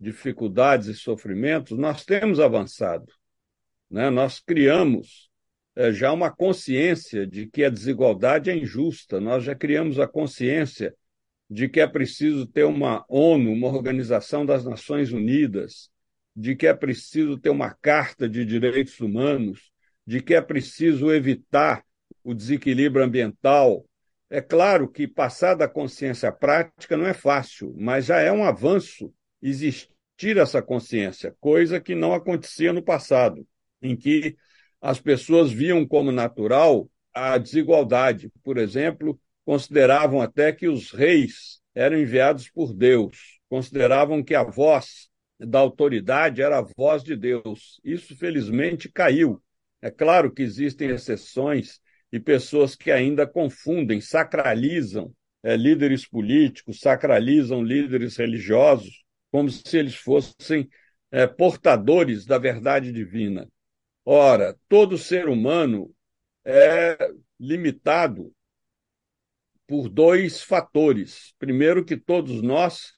dificuldades 0.00 0.88
e 0.88 0.94
sofrimentos, 0.94 1.78
nós 1.78 2.04
temos 2.04 2.40
avançado. 2.40 3.06
Né? 3.88 4.10
Nós 4.10 4.40
criamos 4.40 5.30
já 5.92 6.12
uma 6.12 6.30
consciência 6.30 7.26
de 7.26 7.46
que 7.46 7.64
a 7.64 7.70
desigualdade 7.70 8.50
é 8.50 8.56
injusta, 8.56 9.20
nós 9.20 9.44
já 9.44 9.54
criamos 9.54 9.98
a 9.98 10.06
consciência 10.06 10.94
de 11.48 11.68
que 11.68 11.80
é 11.80 11.86
preciso 11.86 12.46
ter 12.46 12.64
uma 12.64 13.04
ONU, 13.08 13.52
uma 13.52 13.68
Organização 13.68 14.44
das 14.44 14.64
Nações 14.64 15.12
Unidas, 15.12 15.90
de 16.34 16.56
que 16.56 16.66
é 16.66 16.74
preciso 16.74 17.38
ter 17.38 17.50
uma 17.50 17.70
Carta 17.74 18.28
de 18.28 18.44
Direitos 18.44 18.98
Humanos, 19.00 19.70
de 20.06 20.22
que 20.22 20.34
é 20.34 20.40
preciso 20.40 21.12
evitar 21.12 21.84
o 22.24 22.34
desequilíbrio 22.34 23.04
ambiental. 23.04 23.84
É 24.30 24.40
claro 24.40 24.88
que 24.88 25.06
passar 25.06 25.54
da 25.54 25.68
consciência 25.68 26.32
prática 26.32 26.96
não 26.96 27.06
é 27.06 27.12
fácil, 27.12 27.74
mas 27.78 28.06
já 28.06 28.18
é 28.18 28.32
um 28.32 28.44
avanço 28.44 29.12
existir 29.42 30.38
essa 30.38 30.62
consciência, 30.62 31.36
coisa 31.38 31.80
que 31.80 31.94
não 31.94 32.14
acontecia 32.14 32.72
no 32.72 32.82
passado, 32.82 33.46
em 33.82 33.94
que 33.94 34.36
as 34.82 35.00
pessoas 35.00 35.52
viam 35.52 35.86
como 35.86 36.10
natural 36.10 36.90
a 37.14 37.38
desigualdade. 37.38 38.30
Por 38.42 38.58
exemplo, 38.58 39.18
consideravam 39.44 40.20
até 40.20 40.52
que 40.52 40.66
os 40.66 40.90
reis 40.90 41.60
eram 41.72 41.96
enviados 41.96 42.50
por 42.50 42.74
Deus, 42.74 43.38
consideravam 43.48 44.22
que 44.22 44.34
a 44.34 44.42
voz 44.42 45.08
da 45.38 45.60
autoridade 45.60 46.42
era 46.42 46.58
a 46.58 46.66
voz 46.76 47.02
de 47.04 47.16
Deus. 47.16 47.80
Isso, 47.84 48.16
felizmente, 48.16 48.90
caiu. 48.90 49.40
É 49.80 49.90
claro 49.90 50.32
que 50.32 50.42
existem 50.42 50.90
exceções 50.90 51.80
e 52.12 52.18
pessoas 52.20 52.74
que 52.74 52.90
ainda 52.90 53.26
confundem, 53.26 54.00
sacralizam 54.00 55.12
é, 55.42 55.56
líderes 55.56 56.06
políticos, 56.06 56.80
sacralizam 56.80 57.62
líderes 57.62 58.16
religiosos, 58.16 59.02
como 59.30 59.48
se 59.48 59.78
eles 59.78 59.94
fossem 59.94 60.68
é, 61.10 61.26
portadores 61.26 62.26
da 62.26 62.38
verdade 62.38 62.92
divina. 62.92 63.48
Ora, 64.04 64.58
todo 64.68 64.98
ser 64.98 65.28
humano 65.28 65.94
é 66.44 66.98
limitado 67.38 68.32
por 69.66 69.88
dois 69.88 70.42
fatores. 70.42 71.34
Primeiro, 71.38 71.84
que 71.84 71.96
todos 71.96 72.42
nós 72.42 72.94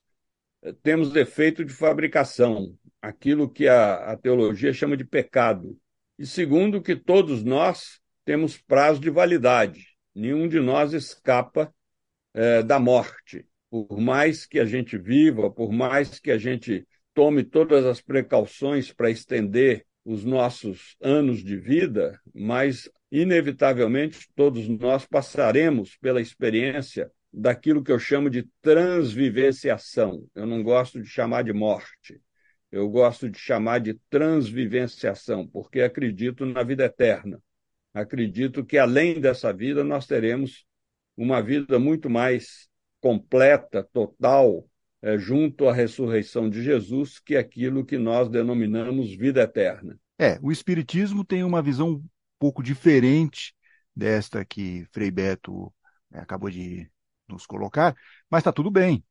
eh, 0.62 0.72
temos 0.82 1.12
defeito 1.12 1.64
de 1.64 1.72
fabricação, 1.72 2.76
aquilo 3.00 3.50
que 3.50 3.68
a, 3.68 4.12
a 4.12 4.16
teologia 4.16 4.72
chama 4.72 4.96
de 4.96 5.04
pecado. 5.04 5.78
E 6.18 6.26
segundo, 6.26 6.82
que 6.82 6.96
todos 6.96 7.44
nós 7.44 8.00
temos 8.24 8.56
prazo 8.56 9.00
de 9.00 9.10
validade. 9.10 9.94
Nenhum 10.14 10.48
de 10.48 10.60
nós 10.60 10.92
escapa 10.92 11.74
é, 12.32 12.62
da 12.62 12.78
morte. 12.78 13.46
Por 13.70 14.00
mais 14.00 14.46
que 14.46 14.58
a 14.58 14.64
gente 14.64 14.96
viva, 14.96 15.50
por 15.50 15.72
mais 15.72 16.18
que 16.18 16.30
a 16.30 16.38
gente 16.38 16.86
tome 17.12 17.44
todas 17.44 17.84
as 17.84 18.00
precauções 18.00 18.92
para 18.92 19.10
estender 19.10 19.84
os 20.04 20.24
nossos 20.24 20.96
anos 21.00 21.42
de 21.42 21.56
vida, 21.56 22.20
mas 22.34 22.90
inevitavelmente 23.10 24.28
todos 24.34 24.68
nós 24.68 25.06
passaremos 25.06 25.96
pela 25.96 26.20
experiência 26.20 27.10
daquilo 27.32 27.82
que 27.82 27.90
eu 27.90 27.98
chamo 27.98 28.28
de 28.28 28.48
transvivenciação. 28.60 30.26
Eu 30.34 30.46
não 30.46 30.62
gosto 30.62 31.00
de 31.00 31.08
chamar 31.08 31.42
de 31.42 31.52
morte. 31.52 32.20
Eu 32.70 32.88
gosto 32.88 33.30
de 33.30 33.38
chamar 33.38 33.78
de 33.78 33.94
transvivenciação, 34.10 35.46
porque 35.46 35.80
acredito 35.80 36.44
na 36.44 36.62
vida 36.62 36.84
eterna. 36.84 37.40
Acredito 37.92 38.64
que 38.64 38.76
além 38.76 39.20
dessa 39.20 39.52
vida 39.52 39.84
nós 39.84 40.06
teremos 40.06 40.66
uma 41.16 41.40
vida 41.40 41.78
muito 41.78 42.10
mais 42.10 42.68
completa, 43.00 43.88
total, 43.92 44.68
junto 45.18 45.68
à 45.68 45.72
ressurreição 45.72 46.48
de 46.48 46.62
Jesus, 46.62 47.18
que 47.18 47.34
é 47.34 47.38
aquilo 47.38 47.84
que 47.84 47.98
nós 47.98 48.28
denominamos 48.28 49.14
vida 49.14 49.42
eterna. 49.42 49.98
É, 50.18 50.38
o 50.40 50.50
Espiritismo 50.50 51.24
tem 51.24 51.42
uma 51.42 51.62
visão 51.62 51.90
um 51.90 52.04
pouco 52.38 52.62
diferente 52.62 53.54
desta 53.94 54.44
que 54.44 54.86
Frei 54.92 55.10
Beto 55.10 55.72
né, 56.10 56.20
acabou 56.20 56.50
de 56.50 56.88
nos 57.28 57.46
colocar, 57.46 57.94
mas 58.30 58.40
está 58.40 58.52
tudo 58.52 58.70
bem. 58.70 59.04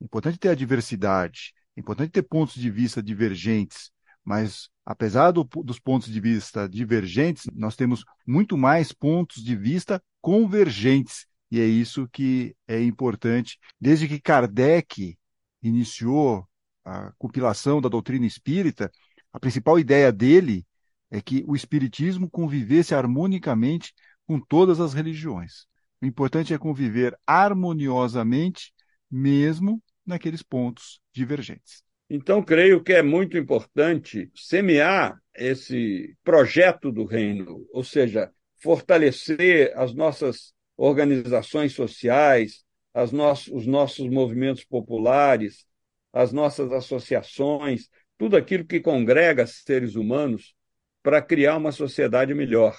É 0.00 0.04
importante 0.04 0.38
ter 0.38 0.48
a 0.48 0.54
diversidade, 0.54 1.52
é 1.76 1.80
importante 1.80 2.10
ter 2.10 2.22
pontos 2.22 2.54
de 2.54 2.70
vista 2.70 3.02
divergentes, 3.02 3.90
mas 4.24 4.68
apesar 4.84 5.30
do, 5.30 5.44
dos 5.44 5.78
pontos 5.78 6.12
de 6.12 6.20
vista 6.20 6.68
divergentes, 6.68 7.44
nós 7.54 7.76
temos 7.76 8.04
muito 8.26 8.56
mais 8.56 8.92
pontos 8.92 9.42
de 9.42 9.56
vista 9.56 10.02
convergentes. 10.20 11.26
E 11.50 11.60
é 11.60 11.64
isso 11.64 12.06
que 12.12 12.54
é 12.66 12.82
importante. 12.82 13.58
Desde 13.80 14.06
que 14.06 14.20
Kardec 14.20 15.16
iniciou 15.62 16.46
a 16.84 17.12
compilação 17.18 17.80
da 17.80 17.88
doutrina 17.88 18.26
espírita, 18.26 18.90
a 19.32 19.38
principal 19.38 19.78
ideia 19.78 20.10
dele 20.10 20.66
é 21.10 21.20
que 21.20 21.44
o 21.46 21.54
Espiritismo 21.54 22.30
convivesse 22.30 22.94
harmonicamente 22.94 23.92
com 24.26 24.40
todas 24.40 24.80
as 24.80 24.94
religiões. 24.94 25.66
O 26.00 26.06
importante 26.06 26.54
é 26.54 26.58
conviver 26.58 27.18
harmoniosamente, 27.26 28.72
mesmo 29.10 29.82
naqueles 30.06 30.42
pontos 30.42 31.00
divergentes. 31.12 31.82
Então, 32.10 32.42
creio 32.42 32.82
que 32.82 32.92
é 32.92 33.02
muito 33.02 33.36
importante 33.36 34.30
semear 34.34 35.18
esse 35.34 36.16
projeto 36.24 36.90
do 36.90 37.04
reino, 37.04 37.66
ou 37.70 37.84
seja, 37.84 38.30
fortalecer 38.62 39.72
as 39.76 39.94
nossas 39.94 40.54
organizações 40.76 41.74
sociais, 41.74 42.64
os 42.94 43.66
nossos 43.66 44.08
movimentos 44.08 44.64
populares, 44.64 45.66
as 46.12 46.32
nossas 46.32 46.72
associações, 46.72 47.88
tudo 48.16 48.36
aquilo 48.36 48.64
que 48.64 48.80
congrega 48.80 49.46
seres 49.46 49.94
humanos 49.94 50.54
para 51.02 51.22
criar 51.22 51.56
uma 51.56 51.72
sociedade 51.72 52.34
melhor. 52.34 52.76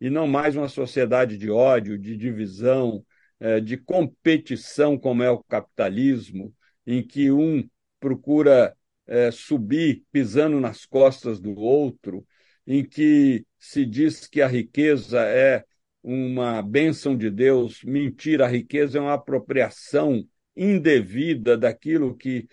E 0.00 0.08
não 0.08 0.28
mais 0.28 0.56
uma 0.56 0.68
sociedade 0.68 1.36
de 1.36 1.50
ódio, 1.50 1.98
de 1.98 2.16
divisão, 2.16 3.04
eh, 3.40 3.60
de 3.60 3.76
competição, 3.76 4.96
como 4.96 5.22
é 5.22 5.30
o 5.30 5.42
capitalismo, 5.42 6.54
em 6.86 7.04
que 7.04 7.30
um 7.30 7.68
procura 7.98 8.76
eh, 9.06 9.30
subir 9.32 10.04
pisando 10.12 10.60
nas 10.60 10.86
costas 10.86 11.40
do 11.40 11.54
outro, 11.56 12.24
em 12.66 12.84
que 12.84 13.44
se 13.58 13.84
diz 13.84 14.26
que 14.28 14.40
a 14.40 14.46
riqueza 14.46 15.20
é 15.20 15.64
uma 16.08 16.62
bênção 16.62 17.14
de 17.14 17.30
Deus. 17.30 17.84
Mentira, 17.84 18.46
a 18.46 18.48
riqueza 18.48 18.96
é 18.96 19.00
uma 19.00 19.12
apropriação 19.12 20.26
indevida 20.56 21.56
daquilo 21.56 22.16
que 22.16 22.48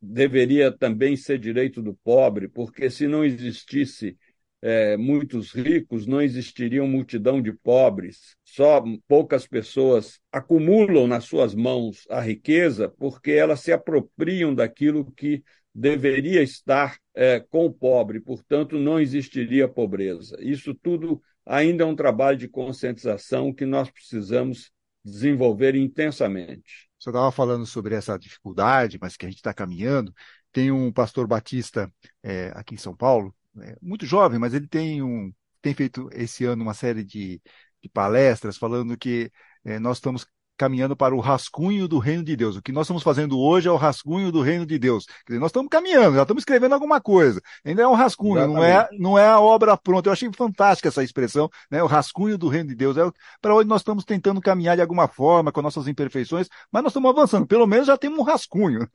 deveria 0.00 0.70
também 0.70 1.16
ser 1.16 1.38
direito 1.38 1.82
do 1.82 1.94
pobre, 2.04 2.46
porque 2.46 2.88
se 2.88 3.08
não 3.08 3.24
existisse 3.24 4.16
é, 4.62 4.96
muitos 4.96 5.50
ricos, 5.52 6.06
não 6.06 6.22
existiria 6.22 6.80
uma 6.80 6.92
multidão 6.92 7.42
de 7.42 7.52
pobres. 7.52 8.36
Só 8.44 8.84
poucas 9.08 9.48
pessoas 9.48 10.20
acumulam 10.30 11.08
nas 11.08 11.24
suas 11.24 11.56
mãos 11.56 12.06
a 12.08 12.20
riqueza 12.20 12.88
porque 12.88 13.32
elas 13.32 13.60
se 13.60 13.72
apropriam 13.72 14.54
daquilo 14.54 15.10
que 15.10 15.42
deveria 15.74 16.40
estar 16.40 16.98
é, 17.14 17.40
com 17.40 17.66
o 17.66 17.72
pobre, 17.72 18.20
portanto, 18.20 18.78
não 18.78 19.00
existiria 19.00 19.66
pobreza. 19.66 20.36
Isso 20.40 20.72
tudo 20.72 21.20
ainda 21.44 21.84
é 21.84 21.86
um 21.86 21.96
trabalho 21.96 22.38
de 22.38 22.48
conscientização 22.48 23.52
que 23.52 23.66
nós 23.66 23.90
precisamos 23.90 24.70
desenvolver 25.04 25.74
intensamente. 25.74 26.88
Você 26.98 27.10
estava 27.10 27.32
falando 27.32 27.66
sobre 27.66 27.94
essa 27.94 28.16
dificuldade, 28.16 28.98
mas 29.00 29.16
que 29.16 29.26
a 29.26 29.28
gente 29.28 29.38
está 29.38 29.52
caminhando. 29.52 30.14
Tem 30.52 30.70
um 30.70 30.92
pastor 30.92 31.26
batista 31.26 31.92
é, 32.22 32.52
aqui 32.54 32.74
em 32.74 32.78
São 32.78 32.94
Paulo, 32.94 33.34
é, 33.60 33.76
muito 33.82 34.06
jovem, 34.06 34.38
mas 34.38 34.54
ele 34.54 34.68
tem 34.68 35.02
um 35.02 35.32
tem 35.60 35.74
feito 35.74 36.08
esse 36.12 36.44
ano 36.44 36.62
uma 36.62 36.74
série 36.74 37.04
de, 37.04 37.40
de 37.80 37.88
palestras 37.88 38.56
falando 38.56 38.96
que 38.96 39.30
é, 39.64 39.78
nós 39.78 39.98
estamos 39.98 40.26
caminhando 40.56 40.96
para 40.96 41.14
o 41.14 41.20
rascunho 41.20 41.88
do 41.88 41.98
reino 41.98 42.22
de 42.22 42.36
Deus. 42.36 42.56
O 42.56 42.62
que 42.62 42.72
nós 42.72 42.86
estamos 42.86 43.02
fazendo 43.02 43.38
hoje 43.38 43.68
é 43.68 43.70
o 43.70 43.76
rascunho 43.76 44.30
do 44.30 44.40
reino 44.40 44.64
de 44.64 44.78
Deus. 44.78 45.06
Dizer, 45.26 45.38
nós 45.38 45.48
estamos 45.48 45.68
caminhando, 45.68 46.16
já 46.16 46.22
estamos 46.22 46.42
escrevendo 46.42 46.74
alguma 46.74 47.00
coisa. 47.00 47.40
Ainda 47.64 47.82
é 47.82 47.86
um 47.86 47.94
rascunho, 47.94 48.46
não 48.46 48.62
é, 48.62 48.88
não 48.92 49.18
é 49.18 49.26
a 49.26 49.40
obra 49.40 49.76
pronta. 49.76 50.08
Eu 50.08 50.12
achei 50.12 50.30
fantástica 50.36 50.88
essa 50.88 51.02
expressão, 51.02 51.48
né? 51.70 51.82
O 51.82 51.86
rascunho 51.86 52.38
do 52.38 52.48
reino 52.48 52.68
de 52.68 52.74
Deus. 52.74 52.96
É 52.96 53.10
para 53.40 53.54
onde 53.54 53.68
nós 53.68 53.80
estamos 53.80 54.04
tentando 54.04 54.40
caminhar 54.40 54.76
de 54.76 54.82
alguma 54.82 55.08
forma, 55.08 55.50
com 55.50 55.62
nossas 55.62 55.88
imperfeições, 55.88 56.48
mas 56.70 56.82
nós 56.82 56.90
estamos 56.92 57.10
avançando. 57.10 57.46
Pelo 57.46 57.66
menos 57.66 57.86
já 57.86 57.96
temos 57.96 58.18
um 58.18 58.22
rascunho. 58.22 58.86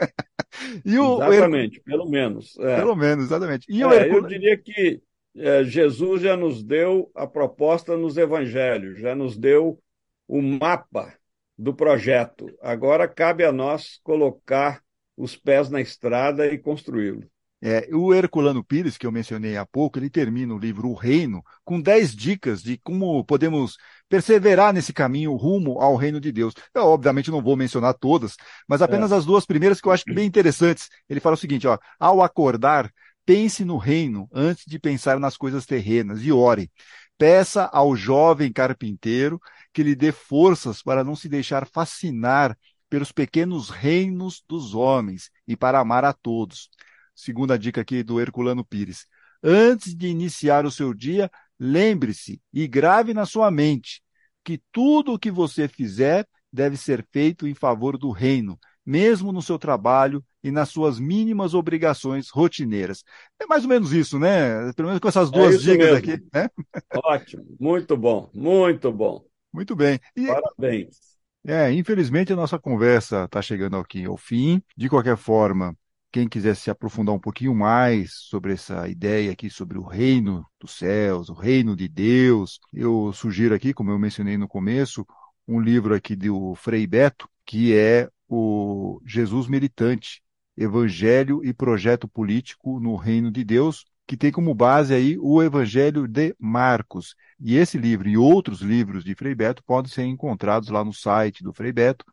e 0.86 0.98
o, 0.98 1.22
exatamente, 1.24 1.82
pelo 1.82 2.10
menos. 2.10 2.58
É. 2.60 2.78
Pelo 2.78 2.96
menos, 2.96 3.26
exatamente. 3.26 3.65
E 3.70 3.84
é. 3.84 4.13
Eu 4.13 4.22
diria 4.26 4.58
que 4.58 5.02
é, 5.36 5.63
Jesus 5.63 6.22
já 6.22 6.38
nos 6.38 6.63
deu 6.63 7.12
a 7.13 7.28
proposta 7.28 7.98
nos 7.98 8.17
evangelhos, 8.17 9.00
já 9.00 9.15
nos 9.15 9.38
deu 9.38 9.80
o 10.28 10.41
mapa 10.41 11.16
do 11.58 11.74
projeto. 11.74 12.48
Agora 12.62 13.08
cabe 13.08 13.43
a 13.43 13.52
nós 13.52 14.00
colocar 14.04 14.82
os 15.15 15.36
pés 15.36 15.70
na 15.70 15.82
estrada 15.82 16.46
e 16.48 16.58
construí-lo. 16.58 17.28
É, 17.60 17.89
o 17.91 18.13
Herculano 18.13 18.63
Pires, 18.63 19.00
que 19.00 19.08
eu 19.08 19.12
mencionei 19.12 19.58
há 19.58 19.65
pouco, 19.65 19.98
ele 19.98 20.12
termina 20.12 20.54
o 20.54 20.60
livro 20.60 20.89
O 20.89 20.93
Reino 20.93 21.43
com 21.65 21.82
10 21.82 22.15
dicas 22.15 22.62
de 22.62 22.78
como 22.84 23.24
podemos 23.26 23.78
perseverar 24.08 24.72
nesse 24.72 24.93
caminho 24.93 25.36
rumo 25.36 25.82
ao 25.82 25.96
reino 25.96 26.20
de 26.22 26.32
Deus. 26.32 26.54
Eu, 26.72 26.84
obviamente, 26.84 27.32
não 27.32 27.41
vou 27.41 27.56
mencionar 27.56 27.96
todas, 27.96 28.36
mas 28.67 28.84
apenas 28.84 29.12
é. 29.12 29.15
as 29.15 29.26
duas 29.26 29.43
primeiras 29.43 29.82
que 29.82 29.88
eu 29.88 29.91
acho 29.91 30.06
bem 30.06 30.28
interessantes. 30.28 30.88
Ele 31.10 31.20
fala 31.20 31.34
o 31.34 31.38
seguinte: 31.38 31.67
ó, 31.67 31.80
ao 32.00 32.22
acordar, 32.22 32.91
pense 33.26 33.65
no 33.65 33.78
reino 33.78 34.30
antes 34.32 34.63
de 34.67 34.78
pensar 34.78 35.20
nas 35.20 35.36
coisas 35.36 35.65
terrenas 35.65 36.22
e 36.24 36.32
ore. 36.32 36.72
Peça 37.17 37.65
ao 37.73 37.95
jovem 37.95 38.51
carpinteiro 38.51 39.41
que 39.73 39.84
lhe 39.84 39.95
dê 39.95 40.12
forças 40.12 40.84
para 40.84 41.03
não 41.03 41.15
se 41.15 41.27
deixar 41.27 41.67
fascinar 41.67 42.58
pelos 42.89 43.12
pequenos 43.12 43.69
reinos 43.69 44.43
dos 44.47 44.73
homens 44.73 45.30
e 45.47 45.56
para 45.56 45.80
amar 45.80 46.06
a 46.06 46.13
todos. 46.13 46.69
Segunda 47.15 47.58
dica 47.58 47.82
aqui 47.82 48.03
do 48.03 48.21
Herculano 48.21 48.63
Pires. 48.63 49.08
Antes 49.43 49.95
de 49.95 50.08
iniciar 50.08 50.65
o 50.65 50.71
seu 50.71 50.93
dia, 50.93 51.30
lembre-se 51.60 52.41
e 52.53 52.67
grave 52.67 53.13
na 53.13 53.25
sua 53.25 53.49
mente 53.51 54.01
que 54.43 54.62
tudo 54.71 55.13
o 55.13 55.19
que 55.19 55.32
você 55.32 55.67
fizer 55.67 56.27
deve 56.51 56.77
ser 56.77 57.06
feito 57.12 57.47
em 57.47 57.53
favor 57.53 57.97
do 57.97 58.12
reino, 58.12 58.58
mesmo 58.86 59.32
no 59.32 59.41
seu 59.41 59.60
trabalho 59.60 60.23
e 60.47 60.51
nas 60.51 60.69
suas 60.69 60.99
mínimas 60.99 61.53
obrigações 61.53 62.29
rotineiras. 62.29 63.03
É 63.39 63.45
mais 63.45 63.63
ou 63.63 63.69
menos 63.69 63.91
isso, 63.91 64.17
né? 64.17 64.71
Pelo 64.73 64.88
menos 64.88 64.99
com 64.99 65.07
essas 65.07 65.29
duas 65.29 65.55
é 65.55 65.57
dicas 65.57 65.91
mesmo. 65.91 65.97
aqui. 65.97 66.23
Né? 66.33 66.49
Ótimo, 67.03 67.45
muito 67.60 67.97
bom, 67.97 68.29
muito 68.33 68.91
bom. 68.91 69.25
Muito 69.53 69.75
bem. 69.75 69.99
E, 70.15 70.27
Parabéns. 70.27 70.97
É, 71.45 71.71
infelizmente 71.71 72.33
a 72.33 72.36
nossa 72.36 72.60
conversa 72.60 73.25
está 73.25 73.41
chegando 73.41 73.77
aqui 73.77 74.05
ao 74.05 74.17
fim. 74.17 74.62
De 74.75 74.89
qualquer 74.89 75.17
forma, 75.17 75.75
quem 76.12 76.27
quiser 76.27 76.55
se 76.55 76.69
aprofundar 76.69 77.13
um 77.13 77.19
pouquinho 77.19 77.53
mais 77.53 78.13
sobre 78.13 78.53
essa 78.53 78.88
ideia 78.88 79.31
aqui 79.31 79.49
sobre 79.49 79.77
o 79.77 79.83
reino 79.83 80.45
dos 80.60 80.77
céus, 80.77 81.29
o 81.29 81.33
reino 81.33 81.75
de 81.75 81.88
Deus, 81.88 82.60
eu 82.73 83.12
sugiro 83.13 83.53
aqui, 83.53 83.73
como 83.73 83.91
eu 83.91 83.99
mencionei 83.99 84.38
no 84.38 84.47
começo, 84.47 85.05
um 85.47 85.60
livro 85.60 85.93
aqui 85.93 86.15
do 86.15 86.55
Frei 86.55 86.88
Beto, 86.88 87.29
que 87.45 87.73
é 87.75 88.10
o 88.27 89.01
Jesus 89.05 89.47
Militante, 89.47 90.21
Evangelho 90.58 91.41
e 91.43 91.54
Projeto 91.54 92.08
Político 92.08 92.80
no 92.80 92.96
Reino 92.96 93.32
de 93.32 93.43
Deus, 93.43 93.86
que 94.08 94.17
tem 94.17 94.32
como 94.32 94.56
base 94.56 94.93
aí 94.93 95.17
o 95.20 95.43
Evangelho 95.43 96.08
de 96.08 96.36
Marcos. 96.39 97.15
E 97.39 97.56
esse 97.56 97.78
livro 97.78 98.08
e 98.08 98.17
outros 98.17 98.62
livros 98.62 99.04
de 99.04 99.13
Frei 99.13 99.36
Beto 99.36 99.63
podem 99.63 99.91
ser 99.91 100.06
encontrados 100.06 100.70
lá 100.70 100.84
no 100.84 100.93
site 100.93 101.43
do 101.43 101.54
Frei 101.54 101.72
Beto, 101.72 102.06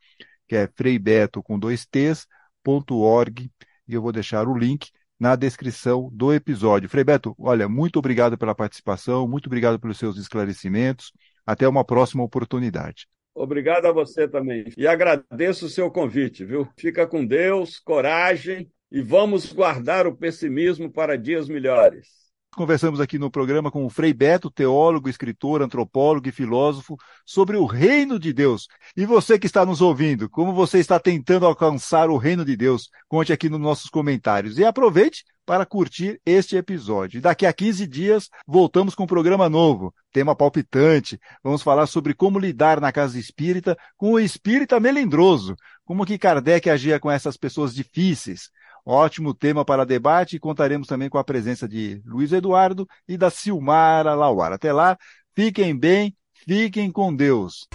que 0.46 0.56
é 0.56 0.68
freibeto 0.76 1.42
com 1.42 1.58
dois 1.58 1.86
t's.org, 1.86 3.50
e 3.88 3.94
eu 3.94 4.02
vou 4.02 4.12
deixar 4.12 4.46
o 4.46 4.56
link 4.56 4.90
na 5.18 5.36
descrição 5.36 6.10
do 6.12 6.34
episódio. 6.34 6.88
Frei 6.88 7.04
Beto, 7.04 7.34
olha, 7.38 7.68
muito 7.68 7.98
obrigado 7.98 8.36
pela 8.36 8.54
participação, 8.54 9.26
muito 9.26 9.46
obrigado 9.46 9.78
pelos 9.78 9.98
seus 9.98 10.18
esclarecimentos. 10.18 11.12
Até 11.46 11.68
uma 11.68 11.84
próxima 11.84 12.22
oportunidade. 12.22 13.06
Obrigado 13.34 13.86
a 13.86 13.92
você 13.92 14.28
também. 14.28 14.66
E 14.76 14.86
agradeço 14.86 15.66
o 15.66 15.68
seu 15.68 15.90
convite, 15.90 16.44
viu? 16.44 16.68
Fica 16.78 17.06
com 17.06 17.26
Deus, 17.26 17.80
coragem 17.80 18.70
e 18.90 19.02
vamos 19.02 19.52
guardar 19.52 20.06
o 20.06 20.16
pessimismo 20.16 20.90
para 20.90 21.18
dias 21.18 21.48
melhores. 21.48 22.24
Conversamos 22.54 23.00
aqui 23.00 23.18
no 23.18 23.32
programa 23.32 23.68
com 23.68 23.84
o 23.84 23.90
Frei 23.90 24.14
Beto, 24.14 24.48
teólogo, 24.48 25.08
escritor, 25.08 25.60
antropólogo 25.60 26.28
e 26.28 26.32
filósofo, 26.32 26.96
sobre 27.26 27.56
o 27.56 27.66
reino 27.66 28.16
de 28.16 28.32
Deus. 28.32 28.68
E 28.96 29.04
você 29.04 29.36
que 29.36 29.46
está 29.46 29.66
nos 29.66 29.80
ouvindo, 29.80 30.30
como 30.30 30.54
você 30.54 30.78
está 30.78 31.00
tentando 31.00 31.46
alcançar 31.46 32.08
o 32.08 32.16
reino 32.16 32.44
de 32.44 32.56
Deus? 32.56 32.88
Conte 33.08 33.32
aqui 33.32 33.48
nos 33.48 33.58
nossos 33.58 33.90
comentários. 33.90 34.56
E 34.56 34.64
aproveite 34.64 35.24
para 35.44 35.66
curtir 35.66 36.20
este 36.24 36.56
episódio. 36.56 37.20
Daqui 37.20 37.46
a 37.46 37.52
15 37.52 37.86
dias 37.86 38.28
voltamos 38.46 38.94
com 38.94 39.04
um 39.04 39.06
programa 39.06 39.48
novo, 39.48 39.94
tema 40.12 40.34
palpitante. 40.34 41.18
Vamos 41.42 41.62
falar 41.62 41.86
sobre 41.86 42.14
como 42.14 42.38
lidar 42.38 42.80
na 42.80 42.92
casa 42.92 43.18
espírita 43.18 43.76
com 43.96 44.12
o 44.12 44.20
espírita 44.20 44.80
melindroso, 44.80 45.56
como 45.84 46.06
que 46.06 46.18
Kardec 46.18 46.68
agia 46.68 46.98
com 46.98 47.10
essas 47.10 47.36
pessoas 47.36 47.74
difíceis. 47.74 48.50
Ótimo 48.86 49.32
tema 49.32 49.64
para 49.64 49.86
debate 49.86 50.36
e 50.36 50.40
contaremos 50.40 50.86
também 50.86 51.08
com 51.08 51.16
a 51.16 51.24
presença 51.24 51.66
de 51.66 52.02
Luiz 52.04 52.32
Eduardo 52.32 52.86
e 53.08 53.16
da 53.16 53.30
Silmara 53.30 54.14
Lauara. 54.14 54.56
Até 54.56 54.72
lá, 54.72 54.98
fiquem 55.34 55.76
bem, 55.76 56.14
fiquem 56.46 56.90
com 56.92 57.14
Deus. 57.14 57.66